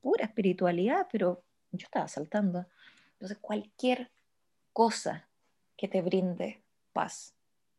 [0.00, 1.42] pura espiritualidad, pero
[1.72, 2.66] yo estaba saltando.
[3.12, 4.10] Entonces, cualquier
[4.72, 5.28] cosa
[5.76, 7.34] que te brinde paz,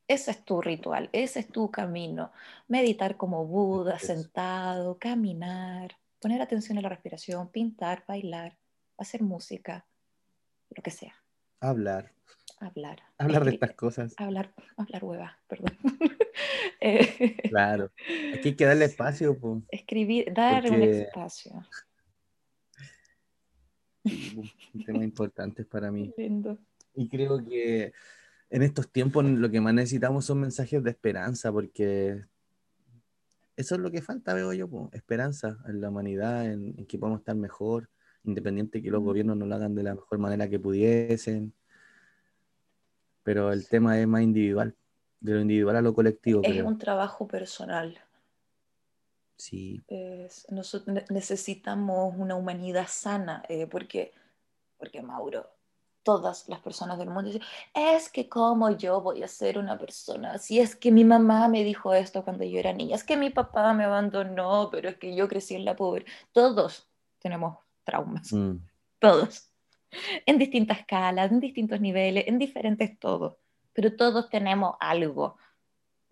[0.07, 2.32] Ese es tu ritual, ese es tu camino.
[2.67, 8.57] Meditar como Buda, Es- sentado, caminar, poner atención a la respiración, pintar, bailar,
[8.97, 9.86] hacer música,
[10.69, 11.15] lo que sea.
[11.62, 12.12] Hablar,
[12.59, 12.99] Hablar.
[13.20, 14.14] hablar de estas cosas.
[14.18, 15.78] Hablar, hablar hueva, perdón.
[16.84, 17.91] Eh, Claro.
[18.34, 19.62] Aquí hay que darle espacio, po.
[19.70, 21.51] escribir, dar un espacio.
[24.03, 26.12] un tema importante para mí.
[26.18, 26.57] Lindo.
[26.95, 27.93] Y creo que
[28.49, 32.26] en estos tiempos lo que más necesitamos son mensajes de esperanza, porque
[33.55, 36.97] eso es lo que falta, veo yo, po, esperanza en la humanidad, en, en que
[36.97, 37.89] podamos estar mejor,
[38.24, 41.53] independiente de que los gobiernos no lo hagan de la mejor manera que pudiesen.
[43.24, 44.76] Pero el tema es más individual,
[45.19, 46.65] de lo individual a lo colectivo, Es creo.
[46.67, 47.99] un trabajo personal.
[49.38, 54.13] Sí, Es- nosotros ne- necesitamos una humanidad sana, eh, porque,
[54.78, 55.47] porque Mauro,
[56.03, 57.41] todas las personas del mundo dicen,
[57.74, 61.63] es que como yo voy a ser una persona, si es que mi mamá me
[61.63, 65.15] dijo esto cuando yo era niña, es que mi papá me abandonó, pero es que
[65.15, 66.09] yo crecí en la pobreza.
[66.32, 66.88] Todos
[67.19, 68.57] tenemos traumas, mm,
[68.99, 69.49] todos,
[70.25, 73.38] en distintas escalas, en distintos niveles, en diferentes todos,
[73.73, 75.38] pero todos tenemos algo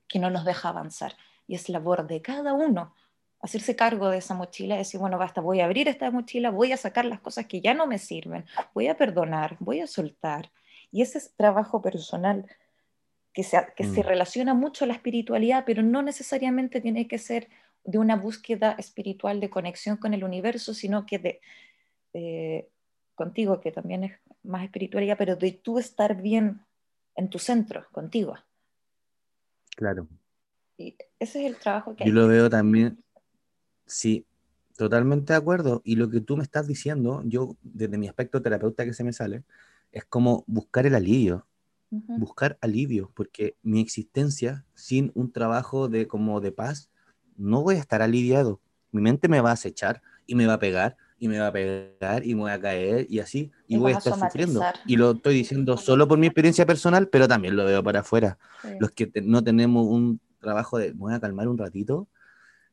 [0.08, 1.16] que no nos deja avanzar.
[1.48, 2.94] Y es labor de cada uno
[3.42, 6.78] hacerse cargo de esa mochila decir, bueno, basta, voy a abrir esta mochila, voy a
[6.78, 10.52] sacar las cosas que ya no me sirven, voy a perdonar, voy a soltar.
[10.92, 12.46] Y ese es trabajo personal
[13.34, 14.08] que se, que se Mm.
[14.08, 17.48] relaciona mucho a la espiritualidad, pero no necesariamente tiene que ser
[17.84, 21.42] de una búsqueda espiritual de conexión con el universo, sino que de,
[22.14, 22.70] eh,
[23.16, 24.14] contigo, que también es
[24.44, 26.62] más espiritualidad, pero de tú estar bien
[27.16, 28.36] en tu centro, contigo.
[29.76, 30.08] claro.
[30.78, 32.12] Y ese es el trabajo que Yo hay.
[32.14, 33.04] lo veo también,
[33.86, 34.26] sí,
[34.78, 35.82] totalmente de acuerdo.
[35.84, 39.14] Y lo que tú me estás diciendo, yo desde mi aspecto terapeuta que se me
[39.14, 39.44] sale,
[39.92, 41.48] es como buscar el alivio,
[41.92, 46.90] buscar alivio, porque mi existencia sin un trabajo de como de paz,
[47.40, 48.62] no voy a estar aliviado.
[48.92, 51.52] Mi mente me va a acechar y me va a pegar y me va a
[51.52, 54.62] pegar y me voy a caer y así, y, Y voy a estar sufriendo.
[54.86, 58.38] Y lo estoy diciendo solo por mi experiencia personal, pero también lo veo para afuera
[58.62, 58.70] Sí.
[58.80, 62.08] los que te- no tenemos un trabajo de me voy a calmar un ratito,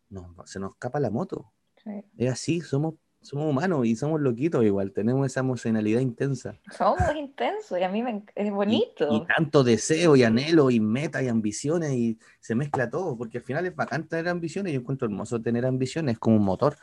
[0.09, 1.53] no, se nos escapa la moto.
[1.83, 2.05] Sí.
[2.17, 2.95] Es así, somos,
[3.27, 6.57] somos humanos y somos loquitos igual, tenemos esa emocionalidad intensa.
[6.77, 9.09] Somos intensos y a mí me, es Y, bonito.
[9.13, 13.45] y tanto deseo y anhelo y meta y ambiciones y se mezcla todo, porque al
[13.45, 16.77] final es bacán tener ambiciones, yo encuentro hermoso tener ambiciones, es como un motor,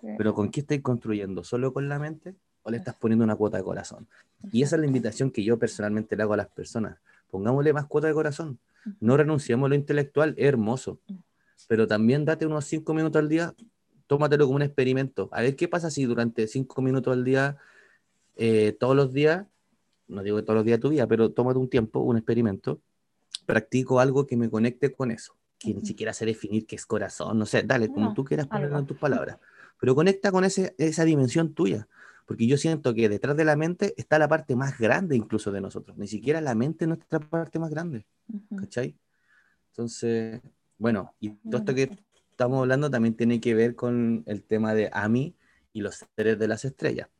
[0.00, 0.08] Sí.
[0.16, 1.44] pero ¿con qué estáis construyendo?
[1.44, 4.08] ¿Solo con la mente o le estás poniendo una cuota de corazón?
[4.50, 6.96] Y esa es la invitación que yo personalmente le hago a las personas.
[7.30, 8.58] Pongámosle más cuota de corazón.
[8.98, 10.98] No renunciemos a lo intelectual, es hermoso.
[11.68, 13.52] Pero también date unos cinco minutos al día,
[14.10, 15.28] tómatelo como un experimento.
[15.30, 17.58] A ver qué pasa si durante cinco minutos al día,
[18.34, 19.46] eh, todos los días,
[20.08, 22.80] no digo que todos los días de tu vida, pero tómate un tiempo, un experimento,
[23.46, 25.36] practico algo que me conecte con eso.
[25.60, 25.78] Que Ujú.
[25.78, 28.80] ni siquiera sé definir qué es corazón, no sé, dale, como No, tú quieras ponerlo
[28.80, 29.38] en tus palabras.
[29.78, 31.86] Pero conecta con ese, esa dimensión tuya.
[32.26, 35.60] Porque yo siento que detrás de la mente está la parte más grande incluso de
[35.60, 35.96] nosotros.
[35.96, 38.06] Ni siquiera la mente es nuestra parte más grande.
[38.26, 38.56] Ujú.
[38.56, 38.96] ¿Cachai?
[39.68, 40.40] Entonces,
[40.78, 41.96] bueno, y todo esto que
[42.40, 45.34] estamos hablando también tiene que ver con el tema de Ami
[45.74, 47.10] y los seres de las estrellas.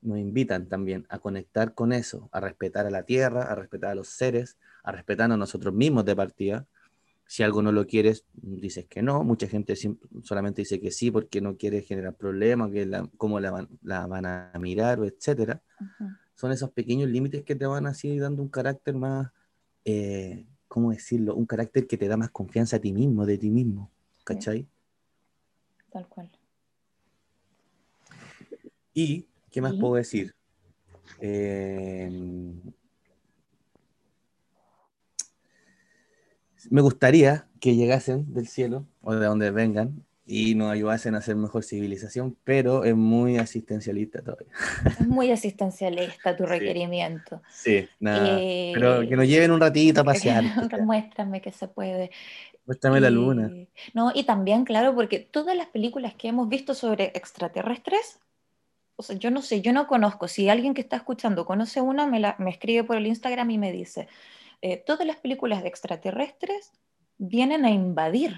[0.00, 3.94] Nos invitan también a conectar con eso, a respetar a la Tierra, a respetar a
[3.94, 6.66] los seres, a respetarnos a nosotros mismos de partida.
[7.24, 9.22] Si algo no lo quieres, dices que no.
[9.22, 9.76] Mucha gente
[10.24, 14.08] solamente dice que sí porque no quiere generar problemas, que la, cómo la van, la
[14.08, 16.10] van a mirar, etcétera Ujú.
[16.34, 19.30] son esos pequeños límites que te van así dando un carácter más,
[19.84, 21.36] eh, ¿cómo decirlo?
[21.36, 23.92] Un carácter que te da más confianza a ti mismo, de ti mismo,
[24.24, 24.66] ¿cachai?
[25.90, 26.30] Tal cual.
[28.94, 29.80] Y, ¿qué más ¿Y?
[29.80, 30.34] puedo decir?
[31.20, 32.10] Eh,
[36.70, 41.34] me gustaría que llegasen del cielo o de donde vengan y nos ayudasen a ser
[41.36, 44.52] mejor civilización, pero es muy asistencialista todavía.
[44.86, 46.50] Es muy asistencialista tu Sí.
[46.50, 47.42] requerimiento.
[47.50, 48.38] Sí, nada.
[48.40, 50.44] Eh, Pero que nos lleven un ratito a pasear.
[50.68, 50.76] que.
[50.82, 52.10] Muéstrame que se puede.
[52.66, 53.50] Muéstrame la luna.
[53.94, 58.20] No, y también, claro, porque todas las películas que hemos visto sobre extraterrestres,
[58.94, 60.28] o sea, yo no sé, yo no conozco.
[60.28, 63.58] Si alguien que está escuchando conoce una, me, la, me escribe por el Instagram y
[63.58, 64.06] me dice,
[64.60, 66.70] eh, todas las películas de extraterrestres
[67.18, 68.36] vienen a invadir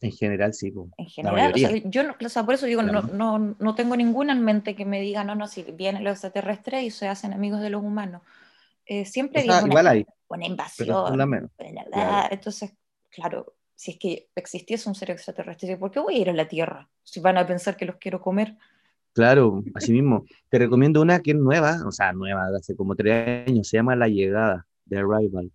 [0.00, 0.72] En general, sí.
[0.98, 1.52] en general.
[1.54, 1.90] O sea, mayoría.
[1.90, 4.84] yo no, o sea, por eso digo, no, no, no tengo ninguna en mente que
[4.84, 8.22] me diga, no, no, si vienen los extraterrestres y se hacen amigos de los humanos.
[8.84, 10.06] Eh, siempre O sea, viene una, hay,
[10.42, 11.28] invasión.
[11.28, 11.50] menos.
[11.56, 12.28] Claro.
[12.30, 12.72] Entonces,
[13.10, 16.46] claro, si es que existiese un ser extraterrestre, ¿por qué voy a ir a la
[16.46, 16.88] Tierra?
[17.02, 18.56] Si van a pensar que los quiero comer.
[19.12, 20.24] Claro, así mismo.
[20.50, 23.78] Te recomiendo una que es nueva, o sea, nueva, de hace como tres años, se
[23.78, 25.50] llama La Llegada, The Arrival.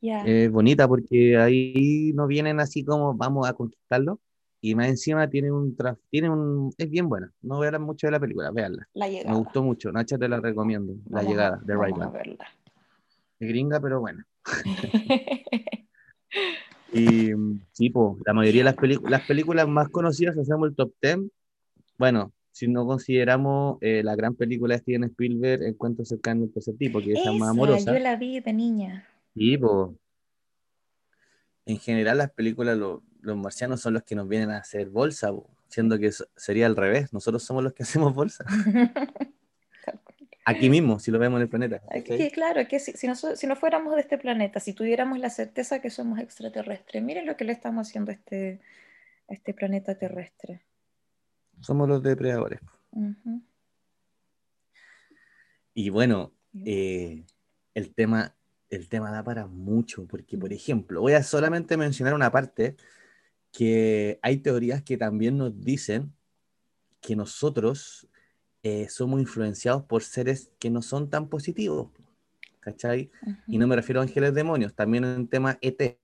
[0.00, 4.20] Es bonita porque ahí no vienen así como vamos a conquistarlo.
[4.60, 5.76] Y más encima tiene un,
[6.10, 7.32] tiene un es bien buena.
[7.42, 8.88] No vean mucho de la película, véanla.
[8.94, 9.92] Me gustó mucho.
[9.92, 10.94] Nacha te la recomiendo.
[11.08, 12.12] la llegada de Rayman.
[13.38, 14.24] Es gringa, pero bueno.
[16.92, 17.30] y
[17.72, 17.92] sí,
[18.24, 18.76] la mayoría de las,
[19.08, 21.18] las películas más conocidas, hacemos el top 10.
[21.96, 26.72] Bueno, si no consideramos eh, la gran película de Steven Spielberg, Encuentro cercano de ese
[26.72, 27.92] tipo, que es más amorosa.
[27.92, 29.06] Yo la vi de niña.
[29.38, 29.90] Sí, pues.
[31.66, 35.30] En general, las películas, los marcianos son los que nos vienen a hacer bolsa,
[35.68, 37.12] siendo que sería al revés.
[37.12, 38.44] Nosotros somos los que hacemos bolsa.
[40.44, 41.82] Aquí mismo, si lo vemos en el planeta.
[41.90, 45.28] Aquí, claro, que si, si, no, si, no, fuéramos de este planeta, si tuviéramos la
[45.28, 48.58] certeza que somos extraterrestres, miren lo que le estamos haciendo a este,
[49.28, 50.62] a este planeta terrestre.
[51.60, 52.60] Somos los depredadores.
[55.74, 56.32] Y bueno,
[56.64, 57.26] eh,
[57.74, 58.34] el, tema,
[58.70, 62.76] el tema da para mucho, porque por ejemplo, voy a solamente mencionar una parte
[63.52, 66.12] que hay teorías que también nos dicen
[67.00, 68.08] que nosotros
[68.62, 71.88] eh, somos influenciados por seres que no son tan positivos,
[72.60, 73.10] ¿cachai?
[73.46, 75.98] Y no me refiero a ángeles demonios, también en tema ET.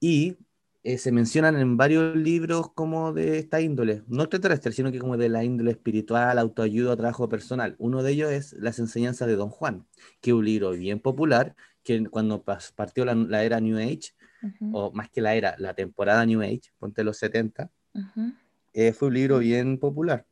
[0.00, 0.36] Y
[0.82, 5.16] eh, se mencionan en varios libros como de esta índole, no extraterrestre, sino que como
[5.16, 7.76] de la índole espiritual, autoayuda, trabajo personal.
[7.78, 9.86] Uno de ellos es Las enseñanzas de Don Juan,
[10.20, 14.14] que es un libro bien popular, que cuando partió la, era New Age,
[14.72, 17.70] o más que la era, la temporada New Age, ponte los 70,
[18.72, 20.26] eh, fue un libro bien popular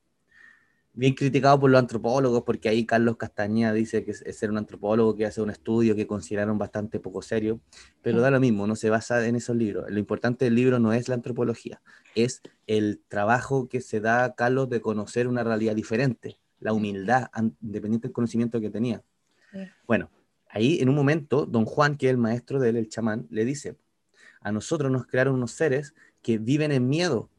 [0.98, 5.14] bien criticado por los antropólogos, porque ahí Carlos Castañeda dice que es, ser un antropólogo
[5.14, 7.60] que hace un estudio que consideraron bastante poco serio,
[8.02, 9.88] pero da lo mismo, no se basa en esos libros.
[9.88, 11.80] Lo importante del libro no es la antropología,
[12.16, 17.28] es el trabajo que se da a Carlos de conocer una realidad diferente, la humildad,
[17.62, 19.00] independiente del conocimiento que tenía.
[19.86, 20.10] Bueno,
[20.48, 23.44] ahí en un momento, don Juan, que es el maestro de él, el chamán, le
[23.44, 23.76] dice,
[24.40, 27.30] a nosotros nos crearon unos seres que viven en miedo,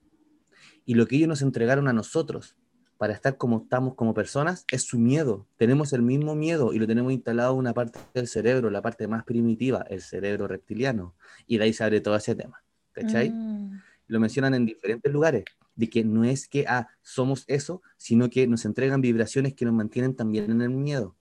[0.85, 2.55] y lo que ellos nos entregaron a nosotros
[2.99, 5.47] para estar como estamos como personas es su miedo.
[5.55, 9.07] Tenemos el mismo miedo y lo tenemos instalado en una parte del cerebro, la parte
[9.07, 11.15] más primitiva, el cerebro reptiliano.
[11.47, 12.61] Y de ahí se abre todo ese tema.
[12.91, 13.29] ¿Cachai?
[13.29, 13.81] Mm.
[14.07, 15.45] Lo mencionan en diferentes lugares,
[15.75, 19.73] de que no es que ah, somos eso, sino que nos entregan vibraciones que nos
[19.73, 21.15] mantienen también en el miedo.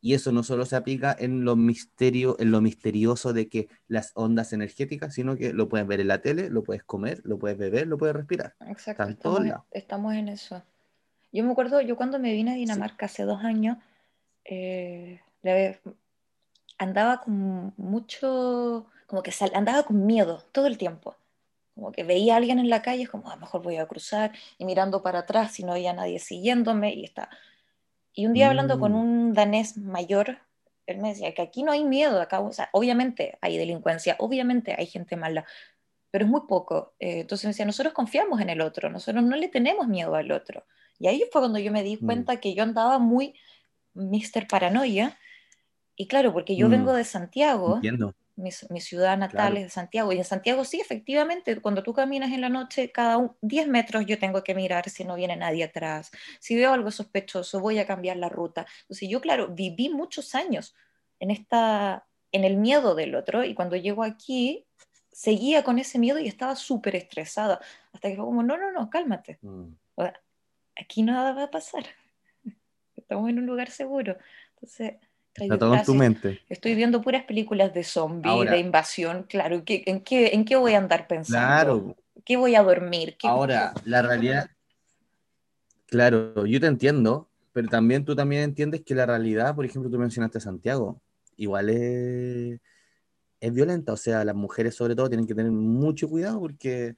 [0.00, 4.12] Y eso no solo se aplica en lo, misterio, en lo misterioso de que las
[4.14, 7.58] ondas energéticas, sino que lo puedes ver en la tele, lo puedes comer, lo puedes
[7.58, 8.54] beber, lo puedes respirar.
[8.68, 10.62] Exacto, estamos en eso.
[11.34, 13.76] Yo me acuerdo, yo cuando me vine a Dinamarca hace dos años,
[14.44, 15.20] eh,
[16.78, 21.16] andaba con mucho, como que andaba con miedo todo el tiempo.
[21.74, 23.86] Como que veía a alguien en la calle, como, a ah, lo mejor voy a
[23.86, 27.28] cruzar, y mirando para atrás si no había nadie siguiéndome, y está.
[28.12, 28.96] Y un día hablando con mm.
[28.96, 30.38] un danés mayor,
[30.86, 34.76] él me decía que aquí no hay miedo, acá, o sea, obviamente hay delincuencia, obviamente
[34.78, 35.44] hay gente mala,
[36.12, 36.94] pero es muy poco.
[37.00, 40.30] Eh, entonces me decía, nosotros confiamos en el otro, nosotros no le tenemos miedo al
[40.30, 40.64] otro.
[40.98, 42.06] Y ahí fue cuando yo me di mm.
[42.06, 43.34] cuenta que yo andaba muy
[43.94, 44.46] Mr.
[44.48, 45.18] Paranoia.
[45.96, 46.96] Y claro, porque yo vengo mm.
[46.96, 47.80] de Santiago,
[48.36, 52.32] mi, mi, ciudad natal es de Santiago, y en Santiago sí, efectivamente, cuando tú caminas
[52.32, 56.10] en la noche, cada 10 metros yo tengo que mirar si no viene nadie atrás.
[56.40, 58.66] Si veo algo sospechoso, voy a cambiar la ruta.
[58.82, 60.74] Entonces yo, claro, viví muchos años
[61.20, 64.66] en, esta, en el miedo del otro, y cuando llego aquí,
[65.12, 67.60] seguía con ese miedo y estaba súper estresada,
[67.92, 69.38] hasta que fue como, no, no, no, cálmate.
[69.42, 69.74] Mm
[70.76, 71.84] aquí nada va a pasar.
[72.96, 74.16] Estamos en un lugar seguro.
[74.54, 74.94] Entonces,
[75.34, 76.40] Está todo en tu mente.
[76.48, 79.24] Estoy viendo puras películas de zombies, de invasión.
[79.24, 81.46] Claro, en, qué, ¿en qué voy a andar pensando?
[81.46, 81.96] Claro.
[82.24, 83.16] ¿Qué voy a dormir?
[83.24, 84.48] Ahora, la realidad.
[85.86, 89.98] Claro, yo te entiendo, pero también tú también entiendes que la realidad, por ejemplo, tú
[89.98, 91.00] mencionaste Santiago,
[91.36, 92.60] igual es,
[93.40, 93.92] es violenta.
[93.92, 96.94] O sea, las mujeres, sobre todo, tienen que tener mucho cuidado porque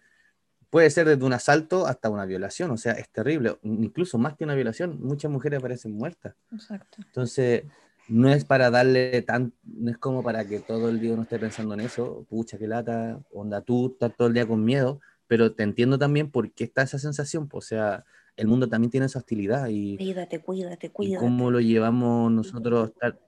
[0.70, 4.44] puede ser desde un asalto hasta una violación, o sea, es terrible, incluso más que
[4.44, 6.34] una violación, muchas mujeres aparecen muertas.
[6.52, 6.98] Exacto.
[6.98, 7.64] Entonces,
[8.08, 11.38] no es para darle tan, no es como para que todo el día no esté
[11.38, 15.52] pensando en eso, pucha, qué lata, onda tú, estás todo el día con miedo, pero
[15.52, 18.04] te entiendo también por qué está esa sensación, o sea,
[18.36, 19.96] el mundo también tiene esa hostilidad y...
[19.96, 21.24] Cuídate, cuídate, cuídate.
[21.24, 22.90] ¿Cómo lo llevamos nosotros?
[22.90, 23.18] Estar...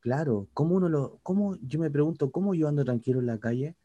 [0.00, 3.76] Claro, ¿cómo uno lo, cómo, yo me pregunto, ¿cómo yo ando tranquilo en la calle?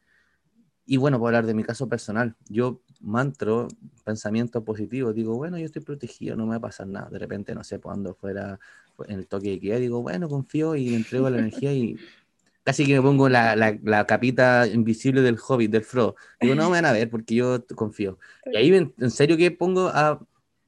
[0.86, 3.68] Y bueno, por hablar de mi caso personal, yo mantro
[4.04, 7.08] pensamiento positivo, digo, bueno, yo estoy protegido, no me va a pasar nada.
[7.10, 8.58] De repente, no sé, cuando fuera
[9.08, 11.96] en el toque de queda, digo, bueno, confío y entrego la energía y
[12.62, 16.14] casi que me pongo la, la, capita invisible del hobbit, del Frodo.
[16.40, 18.18] Digo, no me van a ver porque yo confío.
[18.52, 20.20] Y ahí, en serio, que pongo a,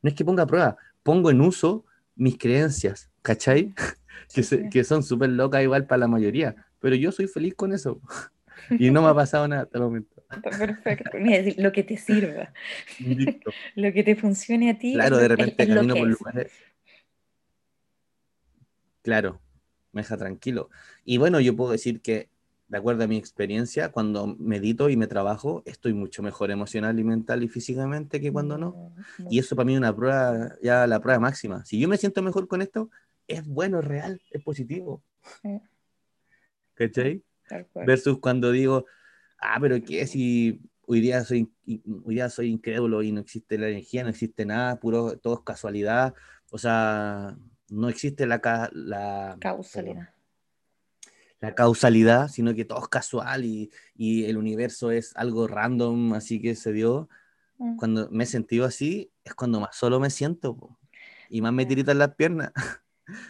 [0.03, 1.85] no es que ponga a prueba, pongo en uso
[2.17, 3.73] mis creencias, ¿cachai?
[4.35, 8.01] que, que son súper locas igual para la mayoría pero yo soy feliz con eso.
[8.71, 10.23] Y no me ha pasado nada hasta el momento.
[10.43, 11.19] Perfecto.
[11.19, 12.53] Mira, lo que te sirva.
[13.75, 14.95] lo que te funcione a ti.
[14.95, 16.53] Claro, de repente camino por lugares.
[19.03, 19.41] Claro,
[19.93, 20.69] me deja tranquilo.
[21.05, 22.29] Y bueno, yo puedo decir que,
[22.69, 27.05] de acuerdo a mi experiencia, cuando medito y me trabajo, estoy mucho mejor emocional y
[27.05, 28.93] mental y físicamente que cuando no.
[29.31, 31.65] Y eso para mí es una prueba, ya la prueba máxima.
[31.65, 32.91] Si yo me siento mejor con esto,
[33.27, 35.03] es bueno, es real, es positivo.
[36.75, 37.23] ¿Cachai?
[37.87, 38.87] Versus cuando digo,
[39.41, 41.53] ah, pero ¿qué si hoy día soy,
[42.05, 45.41] hoy día soy incrédulo y no existe la energía, no existe nada, puro, todo es
[45.45, 46.15] casualidad?
[46.51, 47.37] O sea,
[47.69, 48.41] no existe la,
[48.73, 50.11] la causalidad.
[51.41, 56.41] La causalidad, sino que todo es casual y, y, el universo es algo random, así
[56.41, 57.09] que se dio.
[57.59, 57.77] Mm.
[57.77, 60.79] Cuando me he sentido así, es cuando más solo me siento
[61.29, 62.53] y más me tiritan las piernas.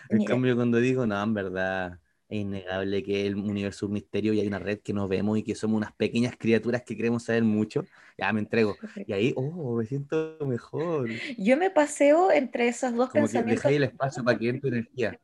[0.08, 4.34] en cambio, cuando digo, no, en verdad, es innegable que el universo es un misterio
[4.34, 7.24] y hay una red que nos vemos y que somos unas pequeñas criaturas que queremos
[7.24, 7.84] saber mucho.
[8.18, 8.76] Ya me entrego.
[9.06, 11.08] Y ahí, oh, me siento mejor.
[11.38, 13.62] Yo me paseo entre esos dos como pensamientos.
[13.62, 15.18] Que el espacio para que entre energía.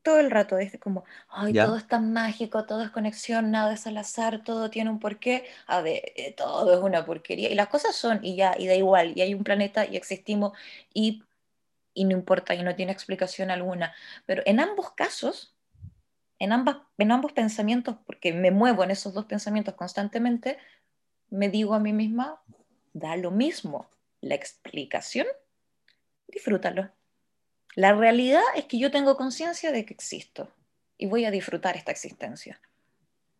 [0.00, 3.88] Todo el rato, es como, ay, todo es tan mágico, todo es conexión, nada es
[3.88, 5.44] al azar, todo tiene un porqué.
[5.66, 7.50] A ver, eh, todo es una porquería.
[7.50, 10.56] Y las cosas son, y ya, y da igual, y hay un planeta y existimos,
[10.94, 11.24] y,
[11.92, 13.94] y no importa, y no tiene explicación alguna.
[14.26, 15.55] Pero en ambos casos,
[16.38, 20.58] en, ambas, en ambos pensamientos, porque me muevo en esos dos pensamientos constantemente,
[21.30, 22.40] me digo a mí misma,
[22.92, 23.88] da lo mismo.
[24.20, 25.26] La explicación,
[26.28, 26.90] disfrútalo.
[27.74, 30.50] La realidad es que yo tengo conciencia de que existo
[30.96, 32.60] y voy a disfrutar esta existencia.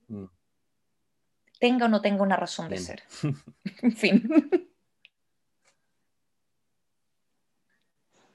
[0.08, 0.26] Mm.
[1.58, 3.02] Tenga o no tenga una razón de ser.
[3.82, 4.28] en fin.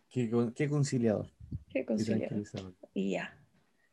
[0.09, 0.29] Qué,
[0.69, 1.29] conciliador.
[1.69, 2.43] Qué conciliador.
[2.93, 3.40] y ya.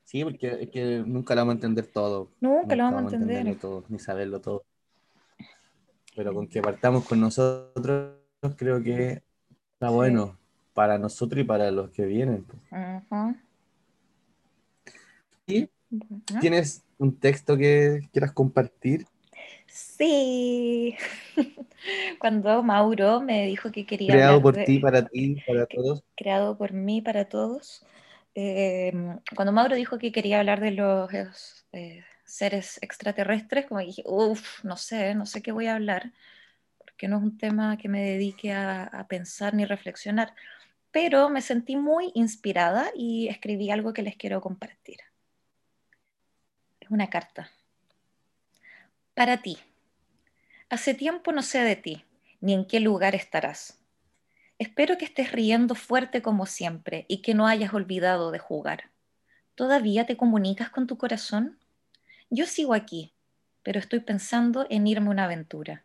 [0.08, 2.30] Sí, porque es que nunca lo vamos a entender todo.
[2.40, 3.54] Nunca, lo vamos a entender.
[3.58, 4.64] Todo, ni saberlo todo.
[6.16, 8.14] Pero con que partamos con nosotros,
[8.56, 9.22] creo que
[9.74, 10.38] está bueno
[10.72, 12.46] para nosotros y para los que vienen.
[15.46, 15.68] ¿Y
[16.40, 19.04] tienes un texto que quieras compartir?
[19.66, 20.96] Sí.
[22.18, 24.10] Cuando Mauro me dijo que quería.
[24.10, 26.02] Creado por ti, para ti, para todos.
[26.16, 27.84] Creado por mí, para todos.
[28.40, 34.62] Em, cuando Mauro dijo que quería hablar de los eh, seres extraterrestres, como dije, uff,
[34.62, 36.12] no sé, no sé qué voy a hablar,
[36.78, 40.34] porque no es un tema que me dedique a, pensar ni reflexionar,
[40.92, 44.98] pero me sentí muy inspirada y escribí algo que les quiero compartir.
[46.78, 47.50] Es una carta.
[49.14, 49.58] Para ti.
[50.70, 52.04] Hace tiempo no sé de ti,
[52.40, 53.77] ni en qué lugar estarás
[54.58, 58.90] Espero que estés riendo fuerte como siempre y que no hayas olvidado de jugar.
[59.54, 61.60] ¿Todavía te comunicas con tu corazón?
[62.28, 63.12] Yo sigo aquí,
[63.62, 65.84] pero estoy pensando en irme a una aventura.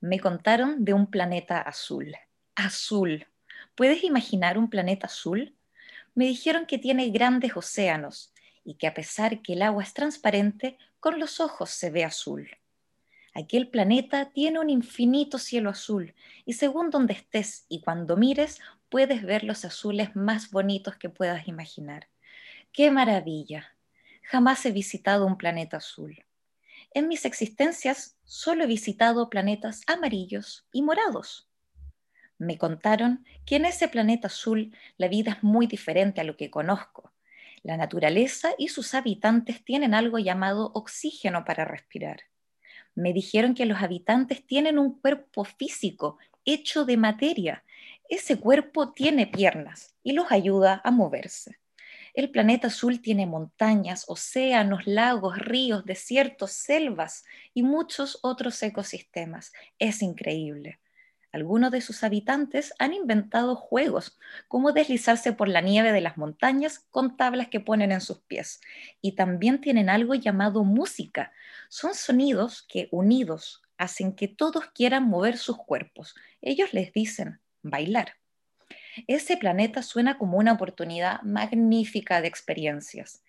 [0.00, 2.16] Me contaron de un planeta azul.
[2.56, 3.28] Azul.
[3.76, 5.54] ¿Puedes imaginar un planeta azul?
[6.16, 8.32] Me dijeron que tiene grandes océanos
[8.64, 12.50] y que a pesar que el agua es transparente, con los ojos se ve azul.
[13.36, 16.14] Aquel planeta tiene un infinito cielo azul
[16.44, 21.48] y según donde estés y cuando mires puedes ver los azules más bonitos que puedas
[21.48, 22.08] imaginar.
[22.72, 23.76] ¡Qué maravilla!
[24.22, 26.24] Jamás he visitado un planeta azul.
[26.92, 31.48] En mis existencias solo he visitado planetas amarillos y morados.
[32.38, 36.52] Me contaron que en ese planeta azul la vida es muy diferente a lo que
[36.52, 37.12] conozco.
[37.64, 42.20] La naturaleza y sus habitantes tienen algo llamado oxígeno para respirar
[42.94, 47.64] me dijeron que los habitantes tienen un cuerpo físico hecho de materia.
[48.08, 51.58] Ese cuerpo tiene piernas y los ayuda a moverse.
[52.14, 57.24] El planeta azul tiene montañas, océanos, lagos, ríos, desiertos, selvas
[57.54, 59.52] y muchos otros ecosistemas.
[59.80, 60.78] Es increíble.
[61.34, 64.16] Algunos de sus habitantes han inventado juegos,
[64.46, 68.60] como deslizarse por la nieve de las montañas con tablas que ponen en sus pies.
[69.00, 71.32] Y también tienen algo llamado música.
[71.68, 76.14] Son sonidos que, unidos, hacen que todos quieran mover sus cuerpos.
[76.40, 78.14] Ellos les dicen bailar.
[79.08, 83.24] Ese planeta suena como una oportunidad magnífica de experiencias.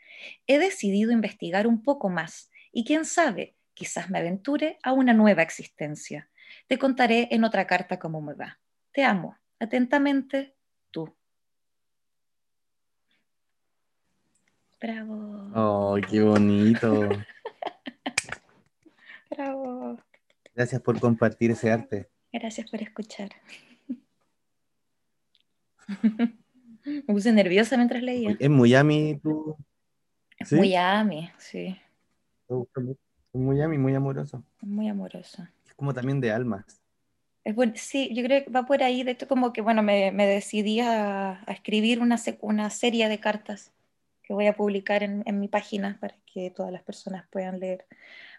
[0.45, 5.41] He decidido investigar un poco más y quién sabe, quizás me aventure a una nueva
[5.41, 6.29] existencia.
[6.67, 8.59] Te contaré en otra carta cómo me va.
[8.91, 9.37] Te amo.
[9.59, 10.55] Atentamente,
[10.91, 11.15] tú.
[14.79, 15.51] Bravo.
[15.55, 17.09] Oh, qué bonito.
[19.29, 19.97] Bravo.
[20.53, 22.09] Gracias por compartir ese arte.
[22.31, 23.29] Gracias por escuchar.
[26.85, 28.35] Me puse nerviosa mientras leía.
[28.39, 29.19] ¿Es Miami
[30.37, 31.75] Es muy yami, sí.
[33.33, 34.43] Muy yami, muy amoroso.
[34.61, 35.47] Muy amoroso.
[35.75, 36.81] Como también de almas.
[37.43, 39.03] Es bueno, sí, yo creo que va por ahí.
[39.03, 43.19] De hecho, como que, bueno, me, me decidí a, a, escribir una, una serie de
[43.19, 43.71] cartas
[44.23, 47.85] que voy a publicar en, en, mi página para que todas las personas puedan leer,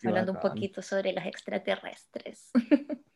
[0.05, 2.51] hablando un poquito sobre las extraterrestres.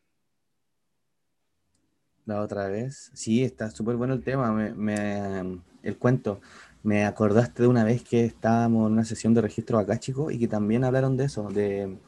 [2.26, 6.40] La otra vez, sí, está súper bueno el tema, me, me, el cuento.
[6.84, 10.38] Me acordaste de una vez que estábamos en una sesión de registro acá, chicos, y
[10.38, 11.98] que también hablaron de eso, de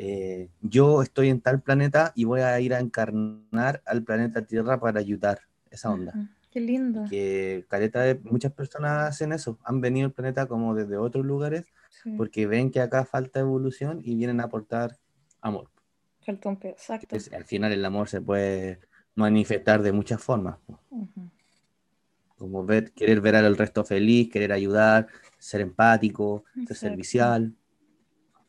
[0.00, 4.78] eh, yo estoy en tal planeta y voy a ir a encarnar al planeta Tierra
[4.78, 5.40] para ayudar
[5.72, 6.14] esa onda.
[6.52, 7.04] Qué lindo.
[7.10, 11.66] Que careta de muchas personas hacen eso, han venido al planeta como desde otros lugares
[12.16, 14.96] porque ven que acá falta evolución y vienen a aportar
[15.40, 15.68] amor.
[16.24, 17.16] Falta un exacto.
[17.34, 18.78] al final el amor se puede
[19.16, 20.58] manifestar de muchas formas.
[22.36, 27.52] Como ver, querer ver al resto feliz, querer ayudar, ser empático, ser servicial.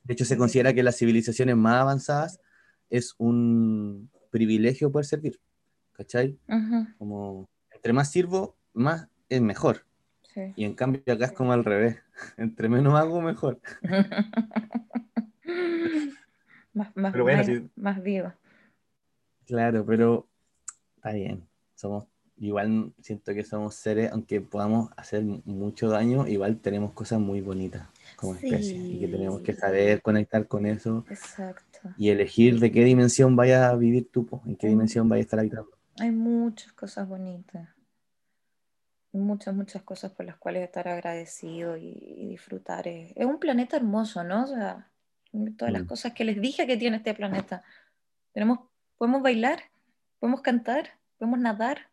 [0.03, 2.39] De hecho, se considera que las civilizaciones más avanzadas
[2.89, 5.39] es un privilegio poder servir.
[5.93, 6.37] ¿Cachai?
[6.97, 9.85] Como entre más sirvo, más es mejor.
[10.55, 11.97] Y en cambio acá es como al revés.
[12.37, 13.59] Entre menos hago, mejor.
[16.73, 17.13] más, más,
[17.75, 18.33] más, vivo.
[19.45, 20.29] Claro, pero
[20.95, 21.47] está bien.
[21.75, 22.07] Somos,
[22.39, 27.87] igual siento que somos seres, aunque podamos hacer mucho daño, igual tenemos cosas muy bonitas
[28.15, 31.89] como especie y que tenemos que saber conectar con eso Exacto.
[31.97, 35.39] y elegir de qué dimensión vaya a vivir tú, en qué dimensión vaya a estar
[35.39, 35.69] habitando.
[35.99, 37.69] Hay muchas cosas bonitas,
[39.11, 42.87] muchas, muchas cosas por las cuales estar agradecido y, disfrutar.
[42.87, 44.43] Es, un planeta hermoso, ¿no?
[44.43, 44.89] O sea,
[45.57, 45.87] todas las mm.
[45.87, 47.63] cosas que les dije que tiene este planeta.
[48.33, 48.59] Tenemos,
[48.97, 49.63] podemos bailar,
[50.19, 51.89] podemos cantar, podemos nadar,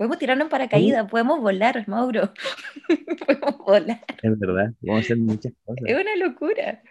[0.00, 2.32] Podemos tirarnos en paracaídas, podemos volar, Mauro.
[3.26, 4.02] podemos volar.
[4.22, 5.84] Es verdad, vamos a hacer muchas cosas.
[5.84, 6.82] Es una locura.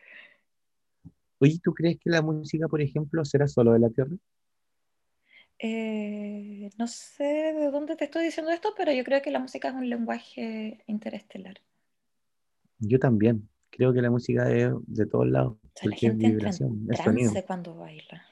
[1.39, 4.15] Oye, ¿tú crees que la música, por ejemplo, será solo de la Tierra?
[5.57, 9.69] Eh, no sé de dónde te estoy diciendo esto, pero yo creo que la música
[9.69, 11.55] es un lenguaje interestelar.
[12.77, 13.49] Yo también.
[13.71, 15.57] Creo que la música es de todos lados.
[15.81, 18.23] O la gente vibración, entra en cuando baila.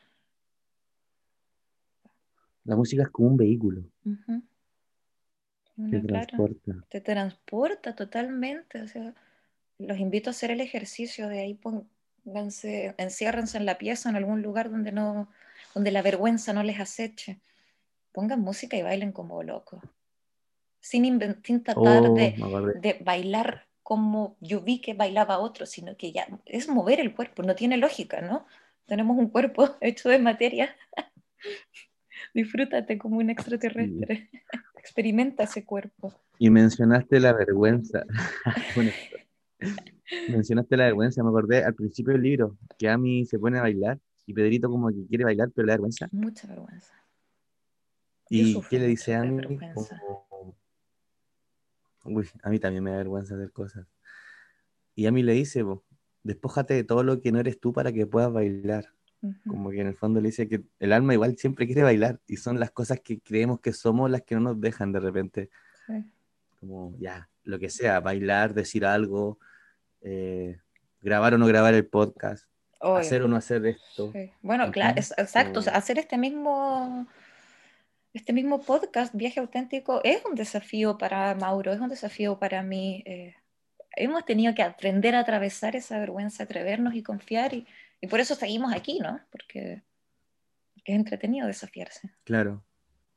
[2.65, 3.83] La música es como un vehículo.
[5.89, 6.71] Te transporta.
[6.89, 8.81] Te transporta totalmente.
[8.81, 9.13] O sea,
[9.77, 14.41] los invito a hacer el ejercicio de ahí, pónganse, enciérrense en la pieza, en algún
[14.41, 15.29] lugar donde, no,
[15.75, 17.39] donde la vergüenza no les aceche.
[18.11, 19.81] Pongan música y bailen como locos.
[20.79, 21.19] Sin,
[21.63, 22.35] tratar oh, de,
[22.81, 27.43] de, bailar como yo vi que bailaba otro, sino que ya es mover el cuerpo,
[27.43, 28.45] no tiene lógica, ¿no?
[28.85, 30.75] Tenemos un cuerpo hecho de materia.
[32.33, 34.29] Disfrútate como un extraterrestre
[34.87, 36.13] experimenta ese cuerpo.
[36.39, 38.05] Y mencionaste la vergüenza.
[40.29, 43.99] mencionaste la vergüenza, me acordé al principio del libro, que Ami se pone a bailar
[44.25, 46.07] y Pedrito como que quiere bailar, pero le da vergüenza.
[46.11, 46.93] Mucha vergüenza.
[48.29, 49.45] ¿Y qué le dice a Ami?
[52.05, 53.85] Uy, a mí también me da vergüenza hacer cosas.
[54.95, 55.65] Y Ami le dice,
[56.23, 58.93] despójate de todo lo que no eres tú para que puedas bailar.
[59.47, 62.37] Como que en el fondo le dice que el alma igual siempre quiere bailar y
[62.37, 65.49] son las cosas que creemos que somos las que no nos dejan de repente.
[66.59, 69.39] Como ya, lo que sea, bailar, decir algo,
[70.01, 70.57] eh,
[71.01, 72.45] grabar o no grabar el podcast,
[72.79, 74.13] hacer o no hacer esto.
[74.41, 77.07] Bueno, claro, exacto, hacer este mismo
[78.13, 83.03] este mismo podcast, Viaje Auténtico, es un desafío para Mauro, es un desafío para mí.
[83.05, 83.35] Eh,
[83.95, 87.67] hemos tenido que aprender a atravesar esa vergüenza, atrevernos y confiar y,
[88.01, 89.19] y por eso seguimos aquí, ¿no?
[89.31, 89.83] Porque
[90.75, 92.11] es entretenido desafiarse.
[92.23, 92.63] Claro.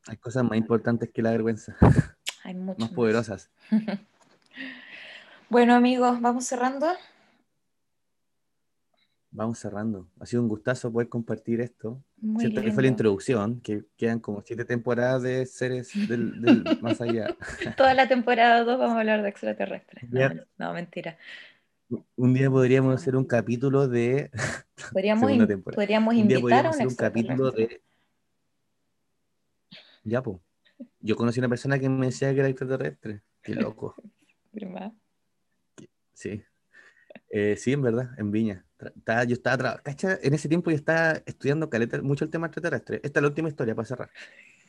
[0.07, 1.77] Hay cosas más importantes que la vergüenza.
[2.45, 2.81] Hay muchas.
[2.81, 3.51] Más poderosas.
[5.51, 6.87] bueno, amigos, vamos cerrando.
[9.33, 10.09] Vamos cerrando.
[10.19, 12.03] Ha sido un gustazo poder compartir esto.
[12.17, 17.01] Muy Siento que fue la introducción, que quedan como siete temporadas de seres del, más
[17.01, 17.37] allá.
[17.77, 20.05] Toda la temporada 2 vamos a hablar de extraterrestres.
[20.59, 21.17] no, mentira.
[22.17, 24.31] Un día podríamos hacer un capítulo de.
[24.93, 25.31] Podríamos,
[25.75, 27.83] podríamos invitar a un, un capítulo de.
[30.05, 30.39] Ya, pues.
[31.01, 33.23] Yo conocí a una persona que me decía que era extraterrestre.
[33.43, 33.95] Qué loco.
[36.13, 36.43] Sí.
[37.31, 38.67] Eh, sí, en verdad, en Viña.
[39.27, 39.81] yo estaba.
[39.87, 43.01] En ese tiempo yo estaba estudiando caleta, mucho el tema extraterrestre.
[43.03, 44.11] Esta es la última historia para cerrar.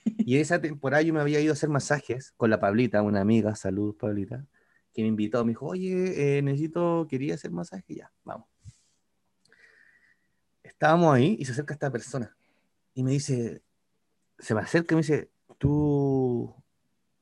[0.18, 3.54] Y esa temporada yo me había ido a hacer masajes con la Pablita, una amiga.
[3.56, 4.48] Saludos, Pablita
[4.94, 8.48] que me invitó, me dijo, oye, eh, necesito, quería hacer masaje, ya, vamos.
[10.64, 12.36] Estábamos ahí y se acerca esta persona
[12.94, 13.62] y me dice,
[14.40, 16.54] se me acerca y me dice, tú,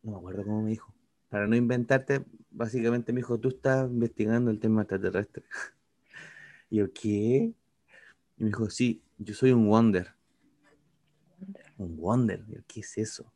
[0.02, 0.94] no me acuerdo cómo me dijo,
[1.30, 5.44] para no inventarte, básicamente me dijo, tú estás investigando el tema extraterrestre.
[6.70, 7.54] y yo, ¿qué?
[8.38, 10.16] Y me dijo, sí, yo soy un wonder.
[11.78, 12.44] Un wonder.
[12.48, 13.32] Y yo, ¿Qué es eso?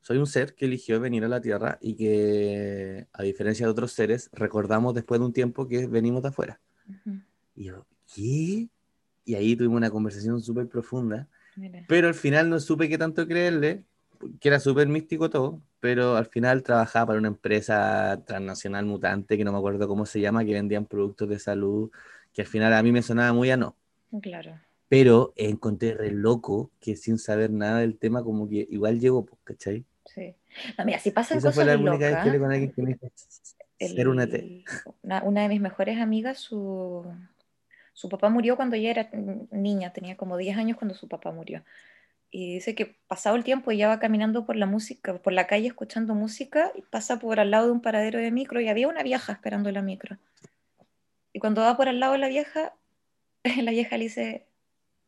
[0.00, 3.92] Soy un ser que eligió venir a la Tierra y que, a diferencia de otros
[3.92, 6.60] seres, recordamos después de un tiempo que venimos de afuera.
[7.54, 8.68] Y yo, ¿qué?
[9.24, 11.28] Y ahí tuvimos una conversación súper profunda.
[11.86, 13.84] Pero al final no supe qué tanto creerle,
[14.40, 19.44] que era súper místico todo, pero al final trabajaba para una empresa transnacional mutante, que
[19.44, 21.90] no me acuerdo cómo se llama, que vendían productos de salud,
[22.32, 23.76] que al final a mí me sonaba muy a no.
[24.22, 24.58] Claro.
[24.88, 29.40] Pero encontré re loco que sin saber nada del tema, como que igual llegó, pues,
[29.44, 29.84] ¿cachai?
[30.14, 30.34] Sí.
[30.76, 32.72] No, mira, si pasan Esa cosas fue la única vez locas, que hablé con alguien
[32.72, 33.10] que me dijo,
[33.78, 34.26] ser una,
[35.22, 37.06] una de mis mejores amigas, su,
[37.92, 39.10] su papá murió cuando ella era
[39.50, 41.64] niña, tenía como 10 años cuando su papá murió.
[42.30, 45.66] Y dice que pasado el tiempo ella va caminando por la música, por la calle
[45.66, 49.02] escuchando música y pasa por al lado de un paradero de micro y había una
[49.02, 50.16] vieja esperando la micro.
[51.32, 52.74] Y cuando va por al lado de la vieja,
[53.62, 54.46] la vieja le dice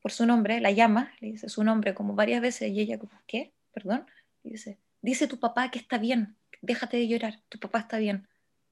[0.00, 3.12] por su nombre, la llama, le dice su nombre como varias veces y ella como,
[3.26, 3.52] ¿qué?
[3.72, 4.04] Perdón.
[4.42, 8.26] Y dice, dice tu papá que está bien, déjate de llorar, tu papá está bien.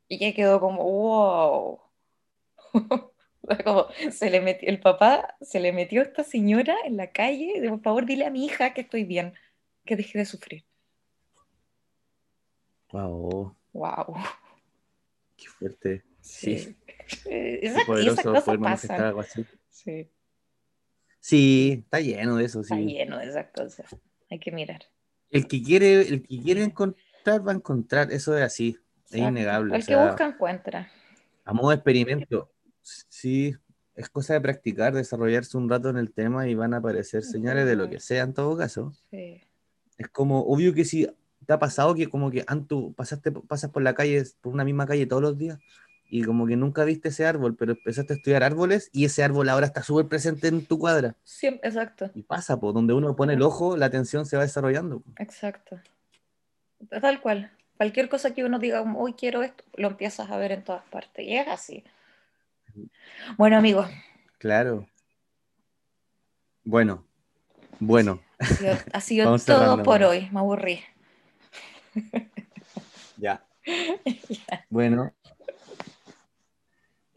[0.08, 1.80] Y ella quedó como, wow.
[3.64, 7.60] Como se le metió, el papá se le metió a esta señora en la calle,
[7.60, 9.34] de, por favor dile a mi hija que estoy bien,
[9.84, 10.64] que deje de sufrir.
[12.92, 14.14] Wow, Wow.
[15.36, 16.04] qué fuerte.
[16.20, 16.76] Sí,
[17.24, 19.00] Eh, Esas, y cosas pasan.
[19.00, 19.44] algo así.
[19.70, 20.10] Sí,
[21.18, 22.84] Sí, está lleno de eso, está sí.
[22.84, 23.96] lleno de esas cosas.
[24.30, 24.84] Hay que mirar.
[25.30, 29.28] El que quiere, el que quiere encontrar, va a encontrar, eso es así, es Exacto.
[29.28, 29.74] innegable.
[29.76, 30.90] El o que sea, busca encuentra.
[31.44, 32.50] a modo de experimento,
[32.82, 33.54] sí,
[33.94, 37.66] es cosa de practicar, desarrollarse un rato en el tema y van a aparecer señales
[37.66, 38.92] de lo que sea en todo caso.
[39.10, 39.40] Sí.
[39.98, 41.06] Es como, obvio que si
[41.46, 44.86] te ha pasado que como que tú pasaste, pasas por la calle, por una misma
[44.86, 45.58] calle todos los días
[46.10, 49.48] y como que nunca viste ese árbol, pero empezaste a estudiar árboles y ese árbol
[49.48, 51.16] ahora está súper presente en tu cuadra.
[51.24, 55.00] Siempre, exacto, Y pasa, por donde uno pone el ojo, la atención se va desarrollando.
[55.00, 55.10] po.
[55.18, 55.80] exacto.
[57.00, 57.50] Tal cual.
[57.76, 61.24] Cualquier cosa que uno diga, hoy quiero esto, lo empiezas a ver en todas partes.
[61.26, 61.84] Y es así.
[63.38, 63.88] Bueno, amigos,
[64.38, 64.86] Claro.
[66.64, 67.04] Bueno,
[67.78, 70.28] bueno, ha sido, ha sido Vamos todo cerrando, por hoy.
[70.32, 70.80] Me aburrí.
[73.16, 73.44] ya.
[74.70, 75.12] Bueno.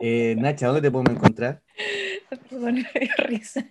[0.05, 1.61] Eh, Nacha, ¿dónde te podemos encontrar?
[2.49, 3.65] Perdón, me dio risa.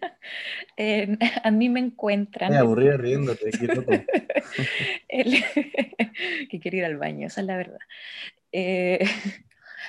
[0.78, 2.50] Eh, a mí me encuentran.
[2.50, 3.92] Estoy aburrido riéndote, qué loco.
[5.08, 5.44] el-
[6.48, 7.78] que quiero ir al baño, esa es la verdad.
[8.50, 9.04] Eh,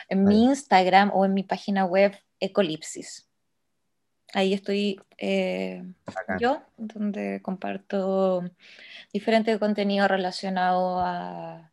[0.09, 3.29] en mi Instagram o en mi página web Ecolipsis.
[4.33, 5.81] Ahí estoy eh,
[6.39, 8.43] yo, donde comparto
[9.13, 11.71] diferente contenido relacionado a-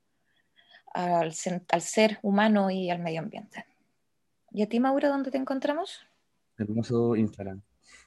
[0.93, 3.65] al ser humano y al medio ambiente.
[4.53, 6.01] ¿Y a ti, Mauro, dónde te encontramos?
[6.59, 7.63] Hermoso Instagram.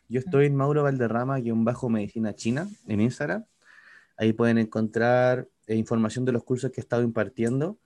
[0.09, 3.45] Yo estoy en Mauro Valderrama, guion bajo medicina china, en Instagram.
[4.17, 7.77] Ahí pueden encontrar eh, información de los cursos que he estado impartiendo.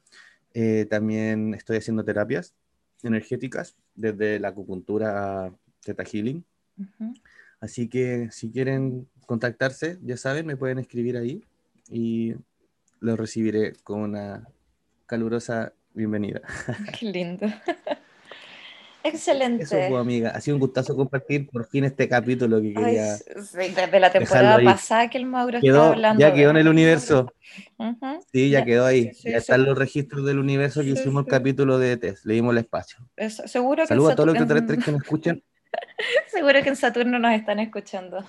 [0.53, 2.55] Eh, también estoy haciendo terapias
[3.03, 6.43] energéticas, desde la acupuntura a Theta Healing.
[6.80, 7.14] Ujú.
[7.60, 11.43] Así que si quieren contactarse, ya saben, me pueden escribir ahí
[11.89, 12.34] y
[12.99, 14.47] los recibiré con una
[15.05, 16.41] calurosa bienvenida.
[16.99, 17.45] Qué lindo.
[19.08, 19.64] Excelente.
[19.64, 20.30] Eso, pues, amiga.
[20.32, 23.16] Ha sido un gustazo compartir por fin este capítulo que Ay, quería.
[23.18, 23.24] sí,
[23.76, 26.20] desde la temporada pasada que el Mauro Quedó, estaba hablando.
[26.20, 27.34] ya quedó en el universo.
[28.32, 29.05] Sí, ya, ya, quedó ahí.
[29.14, 32.26] sí, sí, ya están los registros del universo que hicimos el capítulo de test.
[32.26, 32.99] Le dimos el espacio.
[33.16, 35.43] Es- seguro, que Saludos a todos los extraterrestres que nos escuchan.
[36.32, 38.24] seguro que en Saturno nos están escuchando.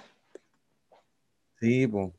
[1.60, 2.10] Sí, pues.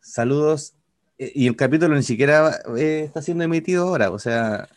[0.00, 0.74] Saludos.
[1.18, 4.10] Eh, Y el capítulo ni siquiera eh, está siendo emitido ahora.
[4.10, 4.68] O sea,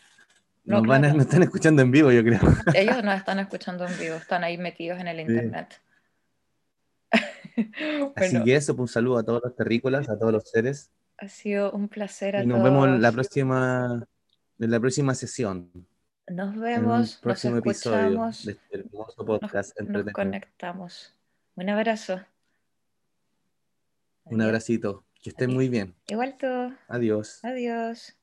[0.64, 2.40] No, nos, van a, nos están escuchando en vivo, yo creo.
[2.74, 5.80] Ellos nos están escuchando en vivo, están ahí metidos en el internet.
[7.12, 10.90] Así Bueno, que eso, pues un saludo a todos los terrícolas, a todos los seres.
[11.18, 13.14] ha sido un placer a Y nos vemos en la todos.
[13.14, 14.06] próxima,
[14.58, 15.70] en la próxima sesión.
[16.26, 20.12] Nos En vemos, nos próximo episodio escuchamos, de este hermoso nos, podcast nos entretenido.
[20.12, 21.14] conectamos.
[21.56, 22.20] Un abrazo.
[24.24, 24.46] Un Adiós.
[24.46, 25.04] abracito.
[25.22, 25.94] Que estén muy bien.
[26.08, 26.46] Igual tú.
[26.88, 27.40] Adiós.
[27.42, 28.16] Adiós.